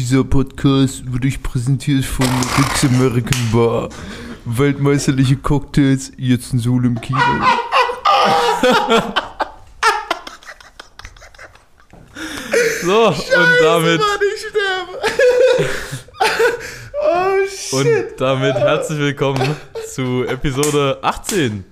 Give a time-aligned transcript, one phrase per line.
[0.00, 2.24] Dieser Podcast wird euch präsentiert von
[2.56, 3.90] Rix American Bar.
[4.46, 7.20] Weltmeisterliche Cocktails, jetzt ein Solo im Kino.
[12.82, 13.16] So, und
[13.62, 14.08] damit, Mann,
[17.02, 17.72] oh, shit.
[17.74, 19.54] und damit herzlich willkommen
[19.94, 21.62] zu Episode 18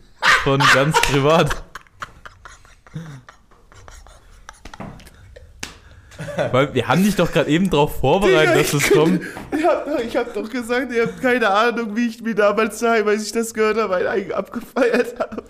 [0.45, 1.68] von Ganz Privat.
[6.53, 9.23] Weil wir haben dich doch gerade eben darauf vorbereitet, dass es kommt.
[9.57, 12.79] Ich hab, doch, ich hab doch gesagt, ihr habt keine Ahnung, wie ich mir damals
[12.79, 15.43] daheim, als ich das gehört habe, ein Eigen abgefeiert habe.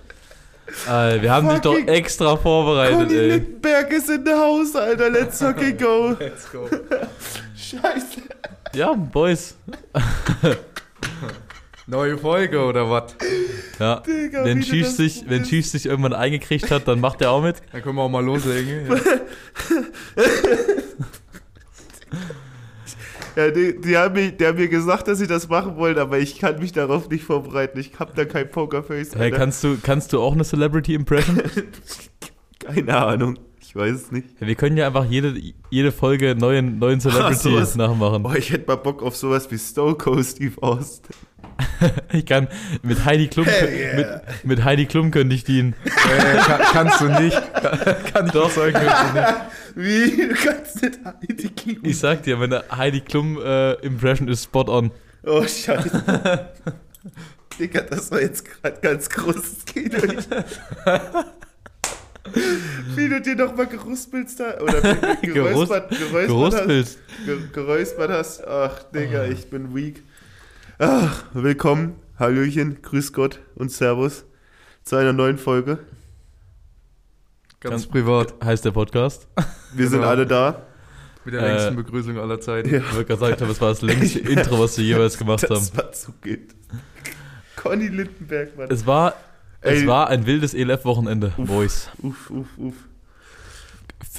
[0.87, 3.30] Äh, wir haben dich doch extra vorbereitet, Conny ey.
[3.30, 5.11] Littenberg ist in der Haus, Alter.
[5.11, 6.16] Let's fucking go.
[6.19, 6.69] Let's go.
[7.56, 8.23] Scheiße.
[8.75, 9.56] Ja, Boys.
[11.88, 13.17] Neue Folge oder was?
[13.78, 14.00] Ja.
[14.00, 15.44] Digga, Wenn das sich, wenn.
[15.44, 17.62] Chief sich irgendwann eingekriegt hat, dann macht er auch mit.
[17.72, 18.86] Dann können wir auch mal loslegen.
[18.86, 18.97] Ja.
[23.36, 26.19] Ja, die, die, haben mir, die haben mir gesagt, dass sie das machen wollen, aber
[26.19, 27.78] ich kann mich darauf nicht vorbereiten.
[27.78, 29.14] Ich hab da kein Pokerface.
[29.14, 31.41] Hey, kannst du, kannst du auch eine Celebrity Impression?
[32.58, 33.39] Keine Ahnung.
[33.69, 34.28] Ich weiß es nicht.
[34.41, 35.38] Ja, wir können ja einfach jede,
[35.69, 37.77] jede Folge neuen, neuen Celebrities sowas.
[37.77, 38.22] nachmachen.
[38.22, 41.14] Boah, ich hätte mal Bock auf sowas wie Cold Steve Austin.
[42.12, 42.48] Ich kann
[42.83, 43.96] mit Heidi Klum, yeah.
[43.96, 45.74] mit, mit Heidi Klum könnte ich dienen.
[45.84, 47.41] äh, kann, kannst du nicht.
[48.12, 48.72] Kann doch sagen.
[48.72, 50.16] Kannst du nicht.
[50.16, 50.28] Wie?
[50.28, 51.78] Du kannst nicht Heidi Klum.
[51.83, 54.91] Ich sag dir, meine Heidi Klum äh, Impression ist spot on.
[55.24, 56.48] Oh, scheiße.
[57.58, 59.98] Digga, das war jetzt gerade ganz großes Kino.
[62.95, 68.47] Wie du dir noch mal geruspelst da oder ge- geräuspert, geräuspert, hast, ge geräuspert hast.
[68.47, 70.03] Ach, Digga, ich bin weak.
[70.79, 74.25] Ach, willkommen, Hallöchen, Grüß Gott und Servus
[74.85, 75.79] zu einer neuen Folge.
[77.61, 78.35] Ganz Ganz- privat.
[78.45, 79.27] Heißt der Podcast.
[79.75, 80.11] Wir sind Genau.
[80.11, 80.63] alle da.
[81.25, 82.70] Mit der Äh, längsten Begrüßung aller Zeiten.
[82.70, 82.79] Ja.
[82.79, 85.55] Ich wollte gerade sagen, das war das längste Intro, was wir jeweils gemacht haben.
[85.55, 86.39] Das war zu gut.
[87.57, 88.70] Conny Lindenberg, Mann.
[88.70, 89.14] Es war,
[89.61, 89.86] es Ey.
[89.86, 91.91] war ein wildes ELF-Wochenende, Boys.
[92.02, 92.74] Uff, uff, uff.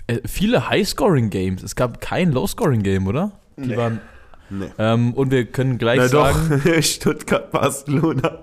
[0.07, 1.63] Äh, viele High-Scoring-Games.
[1.63, 3.31] Es gab kein Low-Scoring-Game, oder?
[3.57, 3.77] Die Nee.
[3.77, 4.01] waren.
[4.49, 4.65] Nee.
[4.79, 6.61] Ähm, und wir können gleich Na sagen.
[6.65, 8.39] doch, Stuttgart, Barcelona.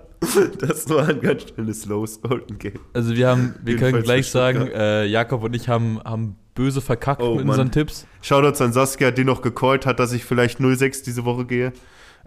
[0.60, 2.78] Das war ein ganz schönes Low-Scoring-Game.
[2.94, 6.80] Also wir haben, wir Jedenfalls können gleich sagen, äh, Jakob und ich haben, haben böse
[6.80, 7.50] verkackt Oh, mit Mann.
[7.50, 8.06] unseren Tipps.
[8.22, 11.72] Shoutouts an Saskia, die noch gecallt hat, dass ich vielleicht 0-6 diese Woche gehe.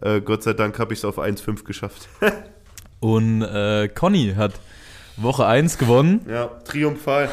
[0.02, 2.08] Äh, Gott sei Dank habe ich es auf 1-5 geschafft.
[3.00, 4.54] Und äh, Conny hat
[5.18, 6.22] Woche 1 gewonnen.
[6.30, 7.30] Ja, triumphal.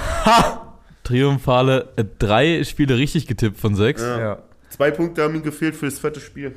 [1.05, 4.03] Triumphale äh, drei Spiele richtig getippt von sechs.
[4.03, 4.19] Ja.
[4.19, 4.39] Ja, Ja.
[4.69, 6.57] Zwei Punkte haben ihm gefehlt für das vierte Spiel.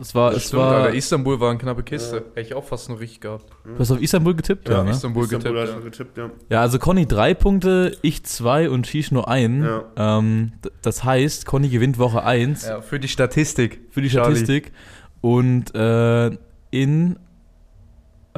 [0.00, 0.74] es war, Das es stimmt, war.
[0.82, 0.94] Alter.
[0.96, 2.24] Istanbul war eine knappe Kiste.
[2.34, 3.46] Hätte ich auch fast noch richtig gehabt.
[3.64, 4.90] Du hast auf Istanbul getippt, ja, ne?
[4.90, 5.72] Istanbul, Istanbul hat getippt.
[5.72, 6.30] schon getippt, ja.
[6.50, 9.62] Ja, also Conny drei Punkte, ich zwei und Shish nur einen.
[9.64, 9.84] Ja.
[9.96, 12.70] Ähm, das heißt, Conny gewinnt Woche 1 Ja.
[12.76, 13.80] ja, für die Statistik.
[13.90, 14.34] für die Charlie.
[14.36, 14.72] Statistik.
[15.20, 16.30] Und äh,
[16.72, 17.18] in.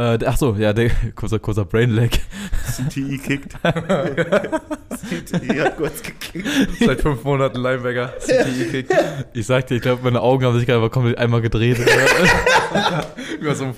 [0.00, 2.12] Äh, ach so, ja, der kurzer, kurzer Brainlag.
[2.65, 3.53] CTI kickt.
[3.62, 6.49] CTI hat kurz gekickt.
[6.78, 8.15] Seit fünf Monaten Linebacker.
[8.19, 8.87] CTI Kick.
[9.34, 11.78] Ich sag dir, ich glaube, meine Augen haben sich gerade komplett einmal gedreht.
[13.41, 13.75] Über so einem,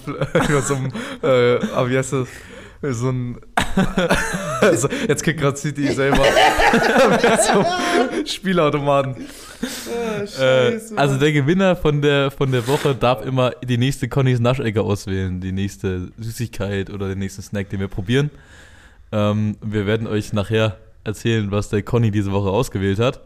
[0.49, 1.59] über so einem äh,
[1.93, 2.28] das?
[2.82, 3.38] So ein.
[4.60, 6.25] also, jetzt kickt gerade CTI selber.
[7.53, 7.65] So
[8.25, 9.26] Spielautomaten.
[9.62, 10.98] Ah, äh, scheiße.
[10.98, 15.41] also der Gewinner von der, von der Woche darf immer die nächste Connys Naschecke auswählen.
[15.41, 18.31] Die nächste Süßigkeit oder den nächsten Snack, den wir probieren.
[19.12, 23.21] Ähm, wir werden euch nachher erzählen, was der Conny diese Woche ausgewählt hat.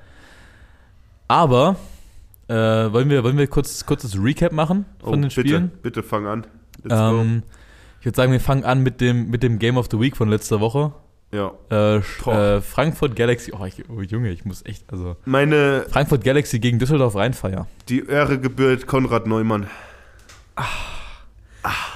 [1.28, 1.76] Aber
[2.48, 5.70] äh, wollen wir, wollen wir kurz kurzes Recap machen von oh, den bitte, Spielen?
[5.82, 6.46] bitte fang an.
[6.82, 7.42] Let's Ähm,
[8.06, 10.60] würde sagen, wir fangen an mit dem, mit dem Game of the Week von letzter
[10.60, 10.92] Woche.
[11.32, 11.52] Ja.
[11.70, 13.52] Äh, äh, Frankfurt Galaxy.
[13.52, 14.84] Oh, ich, oh, Junge, ich muss echt.
[14.90, 15.16] Also.
[15.24, 17.66] Meine, Frankfurt Galaxy gegen Düsseldorf Rheinfeier.
[17.88, 19.66] die Ehre gebührt Konrad Neumann.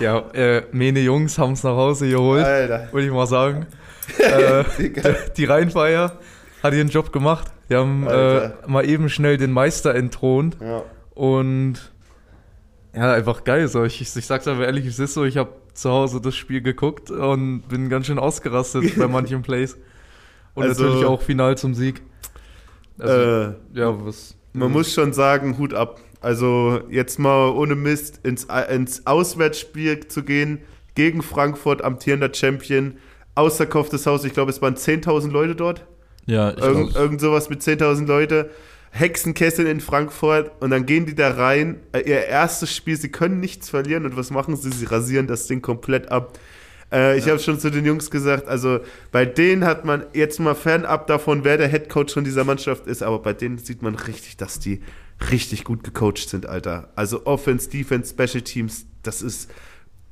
[0.00, 2.93] Ja, äh, meine Jungs haben es nach Hause geholt, Alter.
[2.93, 3.67] würde ich mal sagen.
[4.19, 4.64] äh,
[5.37, 6.19] die Rheinfeier
[6.62, 7.46] hat ihren Job gemacht.
[7.69, 10.56] Die haben äh, mal eben schnell den Meister entthront.
[10.61, 10.82] Ja.
[11.14, 11.93] Und
[12.94, 13.69] ja, einfach geil.
[13.69, 13.84] So.
[13.84, 16.61] Ich, ich, ich sag's aber ehrlich, es ist so, ich habe zu Hause das Spiel
[16.62, 19.77] geguckt und bin ganz schön ausgerastet bei manchen Plays.
[20.55, 22.03] Und Also- natürlich auch final zum Sieg.
[22.99, 24.35] Also, Äh, ja, was.
[24.53, 26.00] Man muss schon sagen, Hut ab.
[26.21, 30.59] Also jetzt mal ohne Mist ins, ins Auswärtsspiel zu gehen
[30.94, 32.99] gegen Frankfurt, amtierender Champion,
[33.35, 34.25] ausverkauftes Haus.
[34.25, 35.87] Ich glaube, es waren 10.000 Leute dort.
[36.27, 38.50] Ja, ich Irgend, glaub, irgend sowas mit 10.000 Leute.
[38.90, 41.81] Hexenkessel in Frankfurt und dann gehen die da rein.
[41.92, 44.70] Äh, Ihr erstes Spiel, sie können nichts verlieren und was machen sie?
[44.70, 46.38] Sie rasieren das Ding komplett ab.
[46.92, 48.81] Äh, ich habe schon zu den Jungs gesagt, also
[49.12, 53.02] bei denen hat man jetzt mal fernab davon, wer der Headcoach von dieser Mannschaft ist,
[53.02, 54.81] aber bei denen sieht man richtig, dass die
[55.31, 56.90] richtig gut gecoacht sind, Alter.
[56.96, 59.50] Also Offense, Defense, Special Teams, das ist,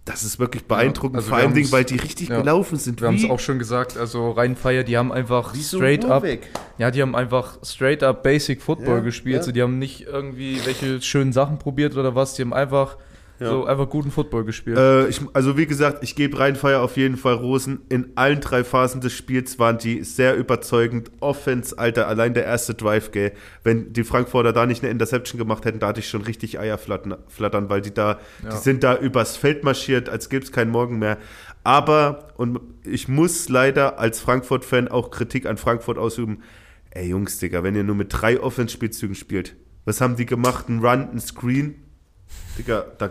[0.08, 1.16] das ist wirklich beeindruckend.
[1.16, 2.38] also vor allem, Dingen, weil die richtig ja.
[2.40, 3.00] gelaufen sind.
[3.00, 6.22] Wir haben es auch schon gesagt, also Rheinfeier, die haben einfach wie so straight up,
[6.22, 6.49] Uhrweg.
[6.78, 9.37] ja, die haben einfach straight up Basic Football Ja, gespielt.
[9.37, 9.43] ja.
[9.43, 12.96] So, die haben nicht irgendwie welche schönen Sachen probiert oder was, die haben einfach
[13.40, 13.50] Ja.
[13.50, 14.76] so einfach guten Football gespielt.
[14.79, 17.82] Äh, ich, also wie gesagt, ich gebe Rheinfeier auf jeden Fall Rosen.
[17.88, 21.11] In allen drei Phasen des Spiels waren die sehr überzeugend.
[21.20, 23.32] Offense, Alter, allein der erste Drive, gell.
[23.62, 26.79] Wenn die Frankfurter da nicht eine Interception gemacht hätten, da hatte ich schon richtig Eier
[26.79, 28.50] flattern, weil die da, Ja.
[28.50, 31.19] die sind da übers Feld marschiert, als gäbe es keinen Morgen mehr.
[31.64, 36.43] Aber, und ich muss leider als Frankfurt-Fan auch Kritik an Frankfurt ausüben.
[36.91, 40.69] Ey, Jungs, Digga, wenn ihr nur mit drei Offense-Spielzügen spielt, was haben die gemacht?
[40.69, 41.76] Ein Run, ein Screen?
[42.58, 43.10] Digga, da,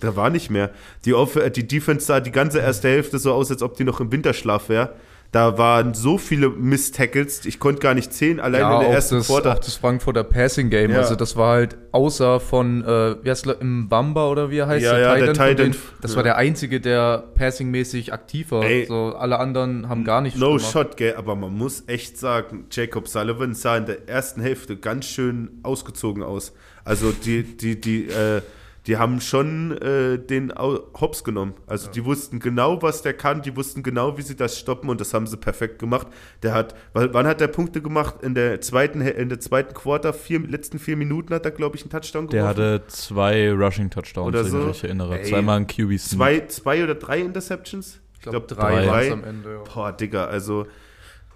[0.00, 0.70] da war nicht mehr.
[1.04, 3.84] Die, Off äh, die Defense sah die ganze erste Hälfte so aus, als ob die
[3.84, 4.94] noch im Winterschlaf wäre.
[5.30, 9.26] Da waren so viele Miss-Tackles, ich konnte gar nicht zählen, allein in der ersten das,
[9.26, 9.52] Quarter.
[9.52, 10.90] auch das Frankfurter Passing Game.
[10.90, 11.00] Ja.
[11.00, 14.82] Also das war halt außer von, äh, wie heißt er, im Bamba oder wie heißt,
[14.86, 15.56] Ja, ja, der von Titan.
[15.56, 16.16] denen, das Ja.
[16.16, 18.64] war der einzige, der passingmäßig aktiv war.
[18.64, 18.86] Ey.
[18.86, 20.72] so alle anderen haben gar nichts No gemacht.
[20.72, 25.04] shot, gell, aber man muss echt sagen, Jacob Sullivan sah in der ersten Hälfte ganz
[25.04, 26.54] schön ausgezogen aus.
[26.88, 28.40] Also die, die, die, äh,
[28.86, 31.52] die haben schon äh, den Hops genommen.
[31.66, 34.98] Also die wussten genau, was der kann, die wussten genau, wie sie das stoppen und
[34.98, 36.06] das haben sie perfekt gemacht.
[36.42, 38.22] Der hat, weil, wann hat der Punkte gemacht?
[38.22, 41.82] In der zweiten, in der zweiten Quarter, vier, letzten vier Minuten hat er, glaube ich,
[41.82, 42.62] einen Touchdown Der geworfen.
[42.62, 44.60] hatte zwei Rushing-Touchdowns, Oder wenn so.
[44.60, 45.18] ich mich erinnere.
[45.18, 45.24] Ey.
[45.28, 48.00] Zweimal ein QB zwei, zwei oder drei Interceptions?
[48.14, 49.12] Ich glaube, glaub, drei, drei.
[49.12, 49.50] am Ende.
[49.52, 49.62] Ja.
[49.74, 50.66] Boah, Digga, also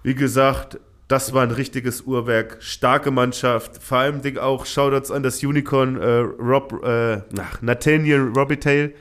[0.03, 0.81] wie gesagt,
[1.13, 4.65] das war ein richtiges Uhrwerk, starke Mannschaft, vor allem auch.
[4.65, 7.19] Shoutouts an das Unicorn äh, Rob, äh,
[7.61, 8.95] Nathaniel Robitaille.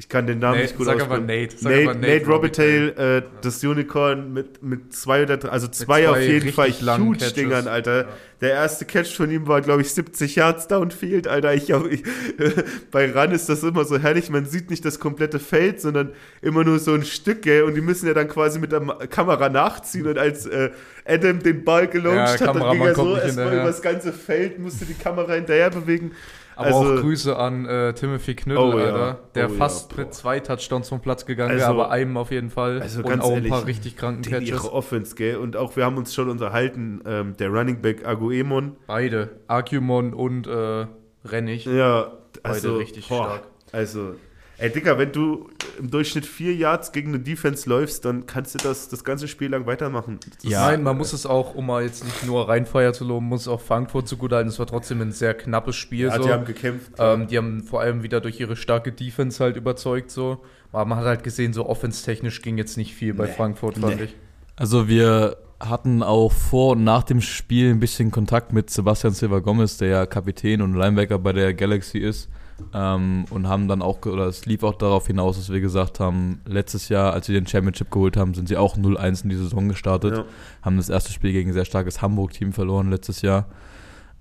[0.00, 1.24] Ich kann den Namen Nate, nicht gut sag aussprechen.
[1.24, 5.36] aber Nate, sag Nate, aber Nate, Nate Robitaille, äh, das Unicorn mit, mit zwei oder
[5.36, 7.30] drei, also zwei, zwei auf jeden Fall huge.
[7.36, 8.08] Dingern, Alter.
[8.40, 11.52] Der erste Catch von ihm war, glaube ich, 70 Yards Downfield, Alter.
[11.52, 12.02] Ich, ich,
[12.90, 16.64] bei Run ist das immer so herrlich, man sieht nicht das komplette Feld, sondern immer
[16.64, 17.64] nur so ein Stück, gell?
[17.64, 18.80] Und die müssen ja dann quasi mit der
[19.10, 20.06] Kamera nachziehen.
[20.06, 20.70] Und als äh,
[21.04, 24.58] Adam den Ball gelauncht Ja, hat, dann ging er so erstmal über das ganze Feld,
[24.58, 26.12] musste die Kamera hinterher bewegen.
[26.60, 29.90] Aber Also- auch Grüße an äh, Timothy Knüttel, Oh ja, Alter, der oh ja, fast
[29.96, 30.02] boah.
[30.02, 32.80] mit zwei Touchdowns vom Platz gegangen Also- wäre, aber einem auf jeden Fall.
[32.80, 34.48] Also und ganz auch ehrlich, ein paar richtig kranken Catches.
[34.48, 35.36] ihre Offense, gell?
[35.36, 40.46] Und auch wir haben uns schon unterhalten, ähm, der Running Back Aguemon, Beide, Argumon und
[40.46, 40.86] äh,
[41.24, 41.64] Rennig.
[41.66, 42.12] Ja,
[42.42, 43.42] also richtig boah, stark.
[43.72, 44.14] Also,
[44.60, 45.48] ey Dicker, wenn du
[45.78, 49.50] im Durchschnitt vier Yards gegen eine Defense läufst, dann kannst du das das ganze Spiel
[49.50, 50.18] lang weitermachen.
[50.42, 50.66] Das Ja.
[50.68, 53.60] Nein, man muss es auch, um mal jetzt nicht nur Rheinfeier zu loben, muss auch
[53.60, 54.50] Frankfurt zugutehalten.
[54.50, 56.06] Es war trotzdem ein sehr knappes Spiel.
[56.08, 56.22] ja, so.
[56.24, 56.92] die haben gekämpft.
[56.98, 60.40] Ähm, die haben vor allem wieder durch ihre starke Defense halt überzeugt so.
[60.72, 63.32] Aber man hat halt gesehen, so offense-technisch ging jetzt nicht viel bei Nee.
[63.32, 64.04] Frankfurt, fand Nee.
[64.04, 64.14] ich.
[64.56, 69.40] Also wir hatten auch vor und nach dem Spiel ein bisschen Kontakt mit Sebastian Silva
[69.40, 72.28] Gomez, der ja Kapitän und Linebacker bei der Galaxy ist.
[72.72, 76.40] Ähm, und haben dann auch, oder es lief auch darauf hinaus, dass wir gesagt haben,
[76.46, 79.68] letztes Jahr, als sie den Championship geholt haben, sind sie auch 0-1 in die Saison
[79.68, 80.18] gestartet.
[80.18, 80.24] Ja.
[80.62, 83.46] Haben das erste Spiel gegen ein sehr starkes Hamburg-Team verloren letztes Jahr.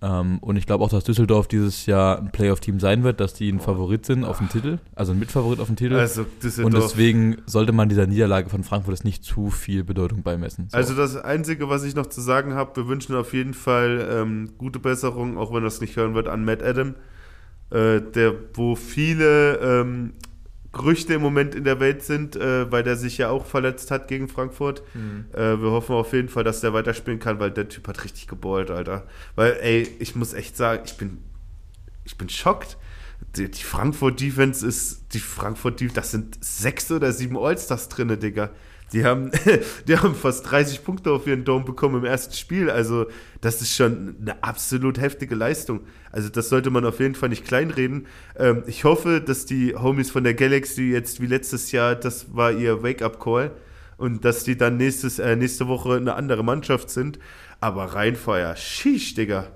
[0.01, 3.49] Ähm, und ich glaube auch, dass Düsseldorf dieses Jahr ein Playoff-Team sein wird, dass die
[3.49, 5.95] ein Favorit sind auf den Titel, also ein Mitfavorit auf den Titel.
[5.95, 6.25] Also,
[6.63, 10.69] und deswegen sollte man dieser Niederlage von Frankfurt jetzt nicht zu viel Bedeutung beimessen.
[10.69, 10.77] So.
[10.77, 14.51] Also das Einzige, was ich noch zu sagen habe, wir wünschen auf jeden Fall ähm,
[14.57, 16.95] gute Besserung, auch wenn das nicht hören wird, an Matt Adam,
[17.71, 20.13] äh, der, wo viele ähm,
[20.71, 24.07] Gerüchte im Moment in der Welt sind, äh, weil der sich ja auch verletzt hat
[24.07, 24.83] gegen Frankfurt.
[25.33, 28.27] Äh, wir hoffen auf jeden Fall, dass der weiterspielen kann, weil der Typ hat richtig
[28.27, 29.07] geballt, Alter.
[29.35, 31.17] Weil, ey, ich muss echt sagen, ich bin,
[32.05, 32.77] ich bin schockt.
[33.35, 38.17] Die, die Frankfurt Defense ist, die Frankfurt Defense, das sind sechs oder sieben Allstars drinne,
[38.17, 38.51] Digga.
[38.93, 39.31] Die haben,
[39.87, 42.69] die haben fast 30 Punkte auf ihren Dome bekommen im ersten Spiel.
[42.69, 43.07] Also,
[43.41, 45.81] das ist schon eine absolut heftige Leistung.
[46.11, 48.07] Also, das sollte man auf jeden Fall nicht kleinreden.
[48.37, 52.51] Ähm, ich hoffe, dass die Homies von der Galaxy jetzt wie letztes Jahr, das war
[52.51, 53.51] ihr Wake-up-Call,
[53.97, 57.19] und dass die dann nächstes, äh, nächste Woche eine andere Mannschaft sind.
[57.59, 59.47] Aber Rheinfeuer, schieß, Digga.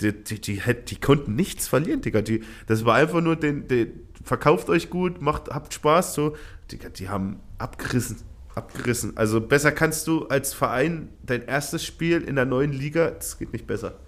[0.00, 2.20] Die, die, die, die konnten nichts verlieren, Digga.
[2.22, 3.92] Die, das war einfach nur, den, den,
[4.24, 6.36] verkauft euch gut, macht, habt Spaß, so.
[6.70, 8.31] Digga, die haben abgerissen.
[8.54, 9.16] Abgerissen.
[9.16, 13.52] Also besser kannst du als Verein dein erstes Spiel in der neuen Liga, das geht
[13.52, 13.98] nicht besser.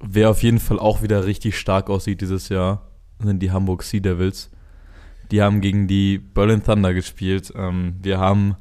[0.00, 2.88] Wer auf jeden Fall auch wieder richtig stark aussieht dieses Jahr,
[3.22, 4.50] sind die Hamburg Sea Devils.
[5.30, 7.52] Die haben gegen die Berlin Thunder gespielt.
[7.56, 8.56] Ähm, wir haben,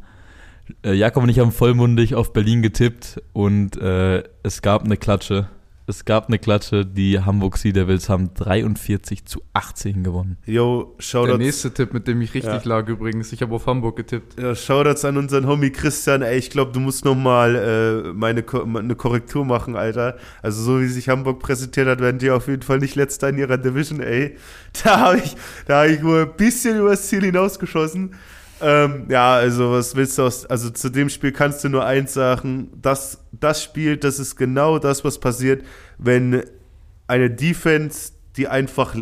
[0.85, 5.49] äh, Jakob und ich haben vollmundig auf Berlin getippt und äh, es gab eine Klatsche.
[5.91, 10.37] Es gab eine Klatsche, die Hamburg Sea Devils haben 43 zu 18 gewonnen.
[10.45, 12.61] Yo, Der Shoutouts, nächste Tipp, mit dem ich richtig Ja.
[12.63, 13.33] lag übrigens.
[13.33, 14.39] Ich habe auf Hamburg getippt.
[14.39, 16.21] ja, Shoutouts an unseren Homie Christian.
[16.21, 17.55] Ey, ich glaube, du musst noch mal
[18.07, 20.15] äh, meine Ko eine Korrektur machen, Alter.
[20.41, 23.37] Also so wie sich Hamburg präsentiert hat, werden die auf jeden Fall nicht letzter in
[23.37, 24.37] ihrer Division, ey.
[24.85, 25.35] Da habe ich,
[25.67, 28.15] da hab ich wohl ein bisschen übers Ziel hinausgeschossen.
[28.61, 32.13] Ähm, ja, also was willst du aus, also zu dem Spiel kannst du nur eins
[32.13, 35.63] sagen, das, das Spiel, das ist genau das, was passiert,
[35.97, 36.43] wenn
[37.07, 38.95] eine Defense, die einfach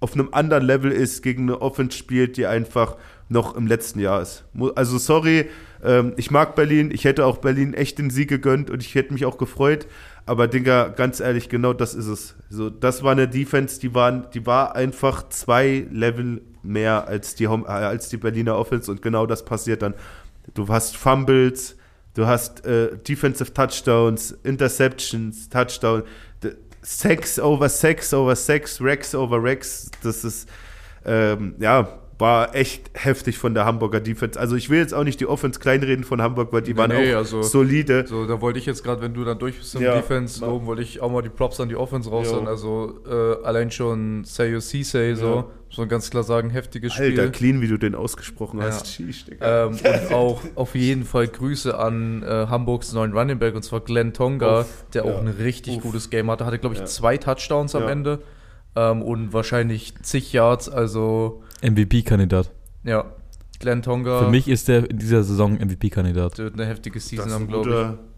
[0.00, 2.96] auf einem anderen Level ist, gegen eine Offense spielt, die einfach
[3.28, 4.44] noch im letzten Jahr ist.
[4.74, 5.46] Also sorry,
[5.84, 9.12] ähm, ich mag Berlin, ich hätte auch Berlin echt den Sieg gegönnt und ich hätte
[9.12, 9.86] mich auch gefreut,
[10.24, 12.36] aber Digga, ganz ehrlich, genau das ist es.
[12.50, 17.44] So, das war eine Defense, die, waren, die war einfach zwei Level mehr als die,
[17.44, 19.94] äh, als die Berliner Offense und genau das passiert dann.
[20.54, 21.76] Du hast Fumbles,
[22.14, 26.02] du hast äh, Defensive Touchdowns, Interceptions, Touchdown,
[26.82, 29.90] Sex over Sex over Sex, Rex over Rex.
[30.04, 30.48] Das ist,
[31.04, 34.38] ähm, ja, war echt heftig von der Hamburger Defense.
[34.38, 36.90] Also ich will jetzt auch nicht die Offense kleinreden von Hamburg, weil die Nee, waren
[36.90, 38.06] nee, auch also- solide.
[38.06, 39.96] So, da wollte ich jetzt gerade, wenn du dann durch bist im Ja.
[39.96, 42.28] Defense, loben, wollte ich auch mal die Props an die Offense raus.
[42.30, 42.44] Jo.
[42.46, 47.18] Also äh, allein schon Sayo Cisse, so, Man ganz klar sagen, heftiges Spiel.
[47.20, 48.66] Alter, clean, wie du den ausgesprochen Ja.
[48.66, 48.86] hast.
[48.88, 49.66] Sheesh, Digga.
[49.66, 49.72] Ähm,
[50.08, 54.12] und auch auf jeden Fall Grüße an äh, Hamburgs neuen Running Back, und zwar Glenn
[54.14, 55.18] Tonga, Uff, der auch ja.
[55.18, 55.82] ein richtig Uff.
[55.82, 56.46] gutes Game hatte.
[56.46, 56.86] Hatte, glaube ich, Ja.
[56.86, 57.90] zwei Touchdowns am Ja.
[57.90, 58.22] Ende
[58.74, 60.68] ähm, und wahrscheinlich zig Yards.
[60.70, 62.50] Also, MVP-Kandidat.
[62.84, 63.04] ja,
[63.58, 66.38] Glenn Tonga Für mich ist der in dieser Saison MVP-Kandidat.
[66.38, 68.15] wird eine heftige Season Das haben, glaube ich.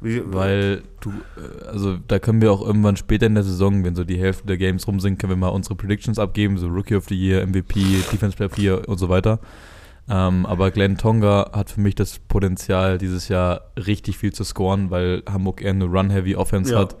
[0.00, 3.94] Wie, Weil du, äh, also da können wir auch irgendwann später in der Saison, wenn
[3.94, 6.94] so die Hälfte der Games rum sind, können wir mal unsere Predictions abgeben, so Rookie
[6.96, 7.80] of the Year, MVP,
[8.12, 9.40] Defense Player of the Year und so weiter.
[10.10, 14.90] Ähm, aber Glenn Tonga hat für mich das Potenzial, dieses Jahr richtig viel zu scoren,
[14.90, 16.78] weil Hamburg eher eine Run-Heavy Offense Ja.
[16.80, 16.96] hat.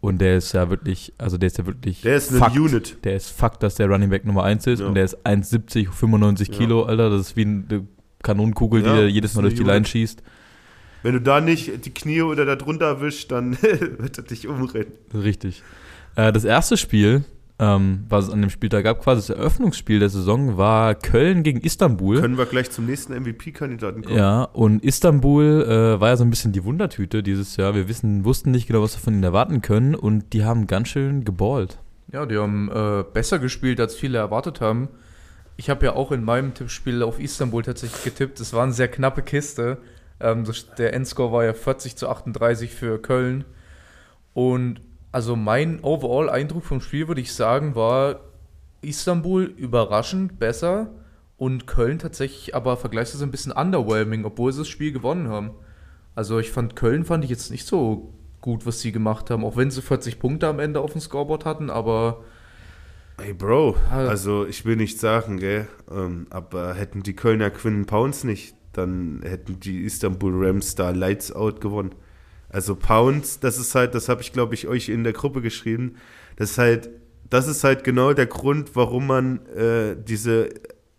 [0.00, 2.02] Und der ist ja wirklich, also der ist ja wirklich.
[2.02, 2.56] Der ist eine Fakt.
[2.56, 2.98] Unit.
[3.02, 4.86] Der ist Fakt, dass der Running Back Nummer 1 ist Ja.
[4.86, 6.54] und der ist 1,70, 95 Ja.
[6.56, 7.10] Kilo, Alter.
[7.10, 7.86] Das ist wie eine
[8.22, 9.88] Kanonenkugel, die er jedes Mal durch die Line Unit.
[9.88, 10.22] schießt.
[11.02, 14.92] Wenn du da nicht die Knie oder da drunter erwischt, dann wird er dich umrennen.
[15.14, 15.62] Richtig.
[16.16, 17.24] Äh, das erste Spiel,
[17.60, 21.60] ähm, was es an dem Spieltag gab, quasi das Eröffnungsspiel der Saison, war Köln gegen
[21.60, 22.20] Istanbul.
[22.20, 24.16] Können wir gleich zum nächsten MVP-Kandidaten kommen?
[24.16, 27.74] Ja, und Istanbul äh, war ja so ein bisschen die Wundertüte dieses Jahr.
[27.74, 30.88] Wir wissen, wussten nicht genau, was wir von ihnen erwarten können und die haben ganz
[30.88, 31.78] schön geballt.
[32.12, 34.88] Ja, die haben äh, besser gespielt, als viele erwartet haben.
[35.56, 38.40] Ich habe ja auch in meinem Tippspiel auf Istanbul tatsächlich getippt.
[38.40, 39.78] Es war eine sehr knappe Kiste.
[40.20, 43.44] Ähm, das, der Endscore war ja 40 zu 38 für Köln.
[44.34, 44.80] Und
[45.12, 48.20] also mein Overall-Eindruck vom Spiel, würde ich sagen, war
[48.82, 50.90] Istanbul überraschend besser
[51.36, 55.50] und Köln tatsächlich aber vergleichsweise ein bisschen underwhelming, obwohl sie das Spiel gewonnen haben.
[56.14, 59.56] Also ich fand Köln fand ich jetzt nicht so gut, was sie gemacht haben, auch
[59.56, 62.22] wenn sie 40 Punkte am Ende auf dem Scoreboard hatten, aber
[63.20, 64.06] Ey, Bro, Ah.
[64.06, 69.20] also ich will nicht sagen, gell, ähm, aber hätten die Kölner Quinn Pounds nicht, dann
[69.22, 71.94] hätten die Istanbul Rams da Lights Out gewonnen.
[72.48, 75.96] Also Pounds, das ist halt, das habe ich glaube ich euch in der Gruppe geschrieben,
[76.36, 76.88] das ist halt,
[77.28, 80.48] das ist halt genau der Grund, warum man äh, diese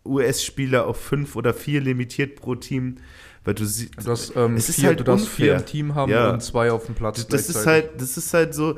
[0.05, 2.95] US-Spieler auf fünf oder vier limitiert pro Team,
[3.43, 3.91] weil du siehst,
[4.35, 5.59] ähm, Es ist vier, halt du darfst vier unfair.
[5.59, 6.31] im Team haben Ja.
[6.31, 7.25] und zwei auf dem Platz.
[7.27, 8.75] Das, das ist halt, das ist halt so,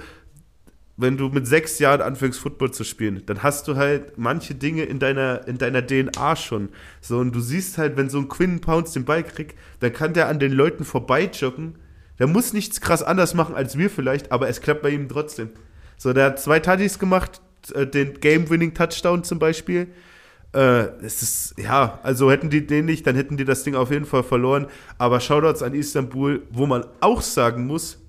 [0.97, 4.83] wenn du mit sechs Jahren anfängst, Football zu spielen, dann hast du halt manche Dinge
[4.83, 6.69] in deiner, in deiner DNA schon.
[6.99, 10.13] So, und du siehst halt, wenn so ein Quinn Pounds den Ball kriegt, dann kann
[10.13, 11.75] der an den Leuten vorbeijoggen.
[12.19, 15.49] Der muss nichts krass anders machen als wir vielleicht, aber es klappt bei ihm trotzdem.
[15.97, 17.41] So, der hat zwei Tuddies gemacht,
[17.73, 19.87] äh, den Game-Winning-Touchdown zum Beispiel.
[20.53, 23.91] Äh, es ist, ja, also hätten die den nicht, dann hätten die das Ding auf
[23.91, 24.67] jeden Fall verloren.
[24.97, 28.00] Aber Shoutouts an Istanbul, wo man auch sagen muss,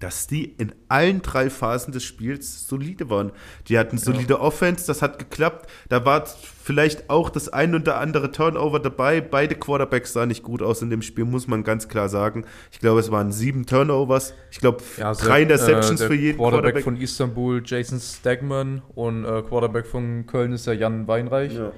[0.00, 3.32] dass die in allen drei Phasen des Spiels solide waren.
[3.66, 5.68] Die hatten solide Offense, das hat geklappt.
[5.88, 6.24] Da war
[6.62, 9.20] vielleicht auch das ein oder andere Turnover dabei.
[9.20, 12.44] Beide Quarterbacks sahen nicht gut aus in dem Spiel, muss man ganz klar sagen.
[12.70, 14.34] Ich glaube, es waren sieben Turnovers.
[14.52, 16.84] Ich glaube, Ja, drei Interceptions äh, für jeden Quarterback, Quarterback.
[16.84, 21.54] von Istanbul, Jason Stegman und äh, Quarterback von Köln ist ja Jan Weinreich.
[21.54, 21.72] Ja.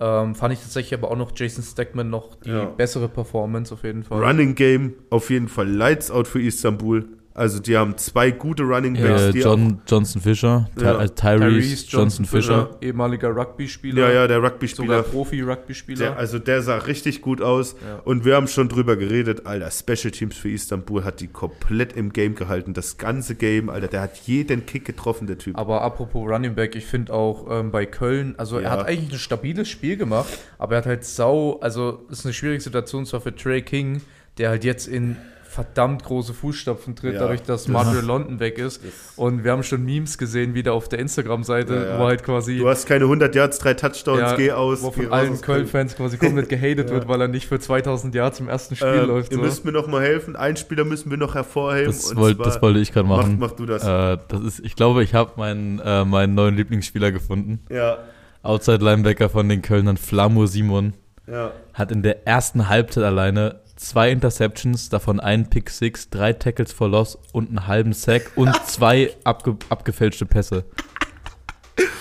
[0.00, 2.64] Ähm, fand ich tatsächlich aber auch noch Jason Stegman noch die Ja.
[2.66, 4.22] bessere Performance auf jeden Fall.
[4.24, 7.06] Running Game auf jeden Fall Lights out für Istanbul.
[7.36, 11.02] Also die haben zwei gute Running Backs, Äh, die John, Johnson Fischer, Ty Ja.
[11.02, 12.70] äh, Tyrese, Johnson Fischer.
[12.80, 15.02] ehemaliger auch, Rugby-Spieler, ja, ja, der Rugby-Spieler.
[15.02, 16.16] Profi-Rugby-Spieler.
[16.16, 17.74] Also der sah richtig gut aus.
[17.84, 18.00] Ja.
[18.04, 22.12] Und wir haben schon drüber geredet, Alter, Special Teams für Istanbul hat die komplett im
[22.12, 22.72] Game gehalten.
[22.72, 25.58] Das ganze Game, Alter, der hat jeden Kick getroffen, der Typ.
[25.58, 28.66] Aber apropos Running Back, ich finde auch ähm, bei Köln, also Ja.
[28.66, 32.26] er hat eigentlich ein stabiles Spiel gemacht, aber er hat halt sau, also es ist
[32.26, 34.02] eine schwierige Situation zwar für Trey King,
[34.38, 35.16] der halt jetzt in
[35.54, 37.20] verdammt große Fußstapfen tritt, Ja.
[37.20, 38.80] dadurch, dass Das- Mario London weg ist.
[39.16, 41.98] Und wir haben schon Memes gesehen, wieder auf der Instagram-Seite, Ja, ja.
[42.00, 44.82] wo halt quasi Du hast keine 100 Yards, drei Touchdowns, ja, geh aus.
[44.82, 45.40] wo von allen.
[45.40, 46.94] Köln-Fans quasi komplett gehatet Ja.
[46.96, 49.30] wird, weil er nicht für 2000 Yards im ersten Spiel Ähm, läuft.
[49.32, 49.44] Ihr So.
[49.44, 50.34] müsst mir noch mal helfen.
[50.36, 51.86] Einen Spieler müssen wir noch hervorheben.
[51.92, 53.36] Das, und wollt, zwar- das wollte ich gerade mach, machen.
[53.38, 53.84] mach du das.
[53.84, 57.60] Äh, das ist, ich glaube, ich habe meinen, äh, meinen neuen Lieblingsspieler gefunden.
[57.70, 57.98] Ja,
[58.42, 60.92] Outside Linebacker von den Kölnern, Flamur Simon,
[61.26, 61.52] ja.
[61.72, 66.88] hat in der ersten Halbzeit alleine zwei Interceptions, davon einen Pick Six, drei Tackles for
[66.88, 70.64] Loss und einen halben Sack und zwei abge abgefälschte Pässe.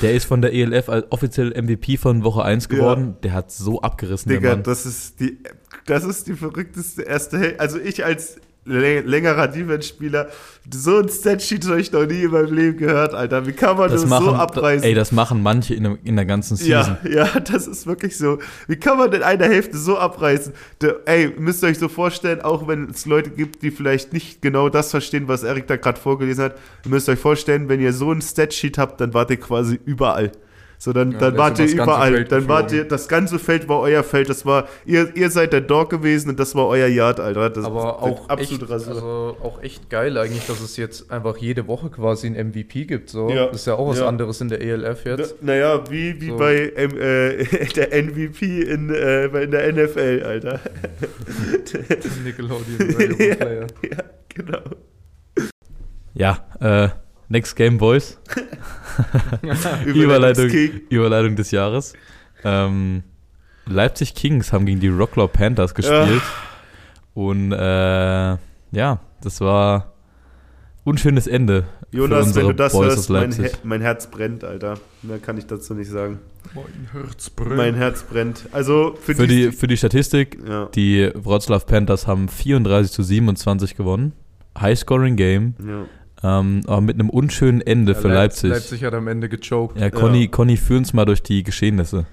[0.02, 3.16] Der ist von der ELF als offiziell MVP von Woche 1 geworden.
[3.24, 5.40] Der hat so abgerissen, Digga, das ist die,
[5.86, 7.60] das ist die verrückteste erste Hälfte.
[7.60, 10.27] Also ich als längerer Defense-Spieler,
[10.74, 13.46] so ein Statsheet habe ich noch nie in meinem Leben gehört, Alter.
[13.46, 14.84] Wie kann man das, Das machen, so abreißen?
[14.88, 16.98] ey, das machen manche in, der- in der ganzen Season.
[17.03, 18.39] ja, ja, das ist wirklich so.
[18.67, 20.53] Wie kann man denn eine Hälfte so abreißen?
[20.82, 24.41] Der, ey, müsst ihr euch so vorstellen, auch wenn es Leute gibt, die vielleicht nicht
[24.41, 26.55] genau das verstehen, was Erik da gerade vorgelesen hat,
[26.86, 30.32] ihr müsst euch vorstellen, wenn ihr so ein Statsheet habt, dann wart ihr quasi überall.
[30.84, 32.13] So, dann, Ja, dann wart ihr über das ganze überall.
[32.13, 34.28] Feld Dann wart ihr, das ganze Feld war euer Feld.
[34.28, 37.50] Das war, ihr, ihr seid der Dog gewesen und das war euer Yard, Alter.
[37.52, 38.94] Das Aber ist auch absolut echt, Rasur.
[38.96, 43.10] also auch echt geil eigentlich, dass es jetzt einfach jede Woche quasi ein MVP gibt.
[43.10, 43.30] So.
[43.30, 43.46] Ja.
[43.46, 44.08] Das ist ja auch was Ja.
[44.08, 45.36] anderes in der ELF jetzt.
[45.40, 46.36] Na- Naja, wie, wie So.
[46.38, 50.60] bei äh, der MVP in, äh, in der NFL, Alter.
[52.25, 53.68] Nickelodeon Available Player.
[53.84, 54.04] Ja,
[54.36, 54.60] genau.
[56.13, 56.90] Ja, äh,
[57.34, 58.20] Next Game Boys.
[59.86, 60.50] Überleitung.
[60.90, 61.94] Überleitung des Jahres.
[62.44, 63.02] Ähm,
[63.66, 66.22] Leipzig Kings haben gegen die Rocklaw Panthers gespielt.
[67.16, 68.38] Und äh,
[68.72, 69.94] ja, das war
[70.84, 71.63] unschönes Ende.
[71.90, 73.46] für Jonas, wenn unsere du das Boys hörst, aus mein, Leipzig.
[73.46, 74.75] He mein Herz brennt, Alter.
[75.02, 76.20] Mehr kann ich dazu nicht sagen.
[76.54, 77.56] Mein Herz brennt.
[77.56, 78.44] Mein Herz brennt.
[78.52, 83.75] Also für, Für die, für die Statistik, Ja, die Wroclaw Panthers haben 34 zu 27
[83.75, 84.13] gewonnen.
[84.60, 85.86] High-Scoring-Game, ja.
[86.24, 88.50] Ähm, aber mit einem unschönen Ende Ja, für Leip- Leipzig.
[88.51, 89.77] Leipzig hat am Ende gechoked.
[89.80, 90.27] Ja, Conny, Ja.
[90.30, 92.06] Conny führ uns mal durch die Geschehnisse.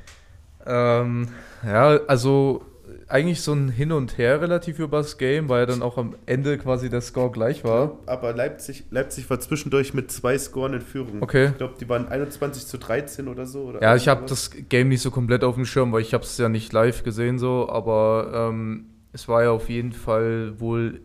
[0.66, 1.28] Ähm,
[1.64, 2.62] ja, also
[3.08, 6.56] eigentlich so ein Hin und Her relativ übers Game, weil ja dann auch am Ende
[6.58, 7.98] quasi der Score gleich war.
[8.06, 11.20] Aber Leipzig, Leipzig war zwischendurch mit zwei Scoren in Führung.
[11.20, 11.46] Okay.
[11.46, 13.62] Ich glaube, die waren 21 zu 13 oder so.
[13.62, 16.22] Oder Ja, ich habe das Game nicht so komplett auf dem Schirm, weil ich habe
[16.22, 21.00] es ja nicht live gesehen so, aber ähm, es war ja auf jeden Fall wohl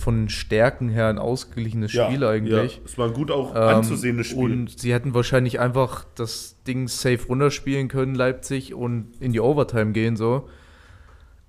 [0.00, 2.76] von Stärken her ein ausgeglichenes ja, Spiel eigentlich.
[2.76, 4.52] Ja, es war ein gut auch Ähm, anzusehendes Spiel.
[4.52, 9.92] Und sie hätten wahrscheinlich einfach das Ding safe runterspielen können, Leipzig, und in die Overtime
[9.92, 10.48] gehen so.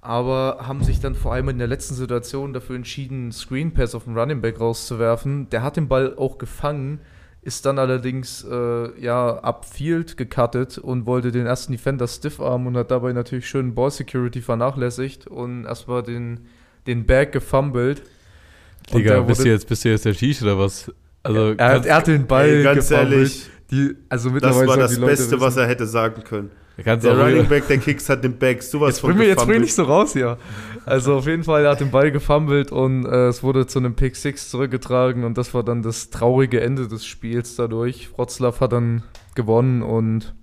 [0.01, 3.95] Aber haben sich dann vor allem in der letzten Situation dafür entschieden, einen Screen Pass
[3.95, 5.49] auf den Running Back rauszuwerfen.
[5.49, 6.99] Der hat den Ball auch gefangen,
[7.43, 12.91] ist dann allerdings äh, ja upfield gecuttet und wollte den ersten Defender stiffarmen und hat
[12.91, 16.47] dabei natürlich schön Ball Security vernachlässigt und erstmal den,
[16.85, 18.01] den Bag gefummelt.
[18.93, 20.91] Digga, bist du, jetzt, bist du jetzt der Shish oder was?
[21.23, 24.99] Also, er, hat, er hat den Ball Ey, ganz ehrlich, Die, also das war das
[24.99, 25.59] Beste, was wissen.
[25.59, 26.51] er hätte sagen können.
[26.77, 29.75] Der Running Back der Kicks hat den Bag sowas Jetzt bring mir jetzt bring nicht
[29.75, 30.37] so raus hier.
[30.85, 33.95] Also auf jeden Fall, er hat den Ball gefummelt und äh, es wurde zu einem
[33.95, 38.09] Pick 6 zurückgetragen und das war dann das traurige Ende des Spiels dadurch.
[38.17, 39.03] Wroclaw hat dann
[39.35, 40.33] gewonnen und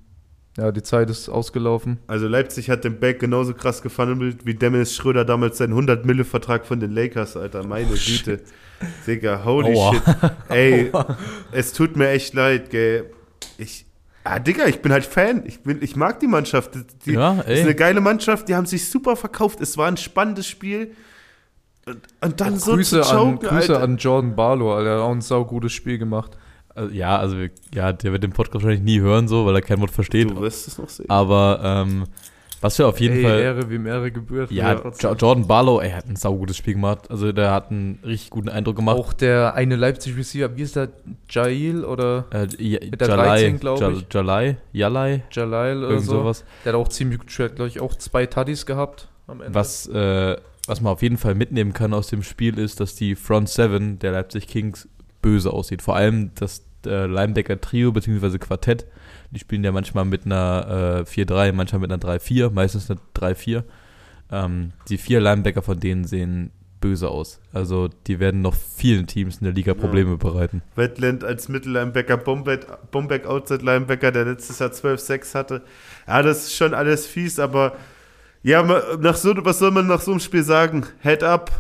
[0.59, 1.99] ja, die Zeit ist ausgelaufen.
[2.09, 6.25] Also Leipzig hat den Bag genauso krass gefunnelt wie Dennis Schröder damals seinen 100 Mille
[6.25, 7.64] Vertrag von den Lakers, Alter.
[7.64, 8.40] Meine Güte.
[9.07, 9.94] Digga, holy Aua.
[9.94, 10.03] shit.
[10.49, 10.92] Ey,
[11.53, 13.11] es tut mir echt leid, gell.
[13.57, 13.87] Ich,
[14.25, 15.42] ah, Digga, ich bin halt Fan.
[15.47, 16.73] Ich, bin, ich mag die Mannschaft.
[17.07, 17.55] Die, Ja, das ey.
[17.55, 18.49] ist eine geile Mannschaft.
[18.49, 19.61] Die haben sich super verkauft.
[19.61, 20.92] Es war ein spannendes Spiel.
[21.87, 23.83] Und, und dann so Grüße, zu an, choken, Grüße Alter.
[23.83, 24.90] an Jordan Barlow, Alter.
[24.90, 26.37] Er hat auch ein saugutes Spiel gemacht.
[26.79, 29.62] Also, ja, also wir- ja, der wird den Podcast wahrscheinlich nie hören, so, weil er
[29.62, 30.31] kein Wort versteht.
[30.31, 31.11] Du wirst es noch sehen.
[31.11, 32.05] Aber ähm,
[32.61, 33.38] was wir auf jeden Ey, Fall.
[33.38, 34.51] Ehre, wem Ehre gebührt.
[34.51, 37.09] ja, Jordan Barlow, ey, hat ein saugutes Spiel gemacht.
[37.11, 38.97] Also der hat einen richtig guten Eindruck gemacht.
[38.99, 40.88] Auch der eine Leipzig-Receiver, wie ist der?
[41.31, 44.07] Jail oder Äh, ja, Mit der Jalai, 13, glaub Ja- ich.
[44.12, 46.12] Jalai, Jalai, Jalal oder irgend so?
[46.12, 46.45] sowas.
[46.64, 49.55] Der hat auch ziemlich gut gespielt, glaube ich, auch zwei Tuddies gehabt am Ende.
[49.55, 50.37] Was, äh,
[50.67, 53.99] was man auf jeden Fall mitnehmen kann aus dem Spiel ist, dass die Front Seven
[54.01, 54.88] der Leipzig Kings
[55.23, 55.81] böse aussieht.
[55.83, 58.38] Vor allem das äh, Linebacker Trio bzw.
[58.38, 58.87] Quartett.
[59.31, 63.64] Die spielen ja manchmal mit einer äh, 4-3, manchmal mit einer 3-4, meistens eine 3-4.
[64.31, 67.41] Ähm, die vier Linebacker von denen sehen böse aus.
[67.53, 70.62] Also die werden noch vielen Teams in der Liga Probleme bereiten.
[70.77, 75.62] Wetland als Mittellinebacker, Bombeck, Outside Linebacker, der letztes Jahr 12-6 hatte.
[76.07, 77.77] Ja, das ist schon alles fies, aber
[78.43, 78.62] ja,
[79.01, 80.87] nach so, was soll man nach so einem Spiel sagen?
[81.01, 81.51] Head up,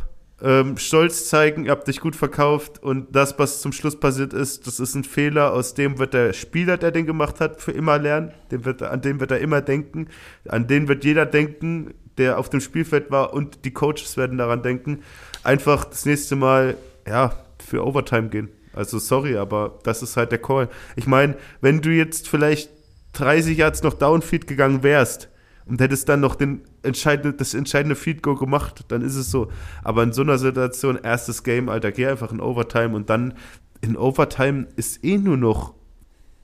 [0.42, 4.66] ähm, Stolz zeigen, ihr habt dich gut verkauft und das, was zum Schluss passiert ist,
[4.66, 7.98] das ist ein Fehler, aus dem wird der Spieler, der den gemacht hat, für immer
[7.98, 10.08] lernen, dem wird, an den wird er immer denken,
[10.48, 14.62] an den wird jeder denken, der auf dem Spielfeld war und die Coaches werden daran
[14.62, 15.02] denken,
[15.42, 17.32] einfach das nächste Mal, ja,
[17.64, 18.48] für Overtime gehen.
[18.72, 20.68] Also sorry, aber das ist halt der Call.
[20.94, 22.70] Ich meine, wenn du jetzt vielleicht
[23.14, 25.28] 30 Yards noch Downfield gegangen wärst
[25.68, 29.50] und hättest dann noch den entscheidende, das entscheidende Field Goal gemacht, dann ist es so.
[29.84, 33.34] Aber in so einer Situation, erstes Game, Alter, geh einfach in Overtime und dann
[33.80, 35.74] in Overtime ist eh nur noch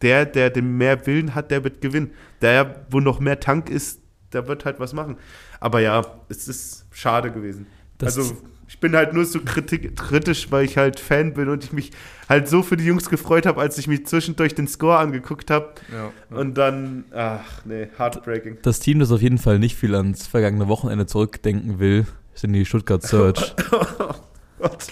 [0.02, 2.10] der, der den mehr Willen hat, der wird gewinnen.
[2.42, 4.00] Der, wo noch mehr Tank ist,
[4.32, 5.16] der wird halt was machen.
[5.60, 7.66] Aber ja, es ist schade gewesen.
[7.98, 8.36] Das- also
[8.68, 11.90] ich bin halt nur so kritik, kritisch, weil ich halt Fan bin und ich mich
[12.28, 15.74] halt so für die Jungs gefreut habe, als ich mich zwischendurch den Score angeguckt habe.
[15.92, 16.36] Ja.
[16.36, 18.58] Und dann, ach nee, heartbreaking.
[18.62, 22.64] Das Team, das auf jeden Fall nicht viel ans vergangene Wochenende zurückdenken will, sind die
[22.64, 23.54] Stuttgart Search.
[24.58, 24.86] Gott.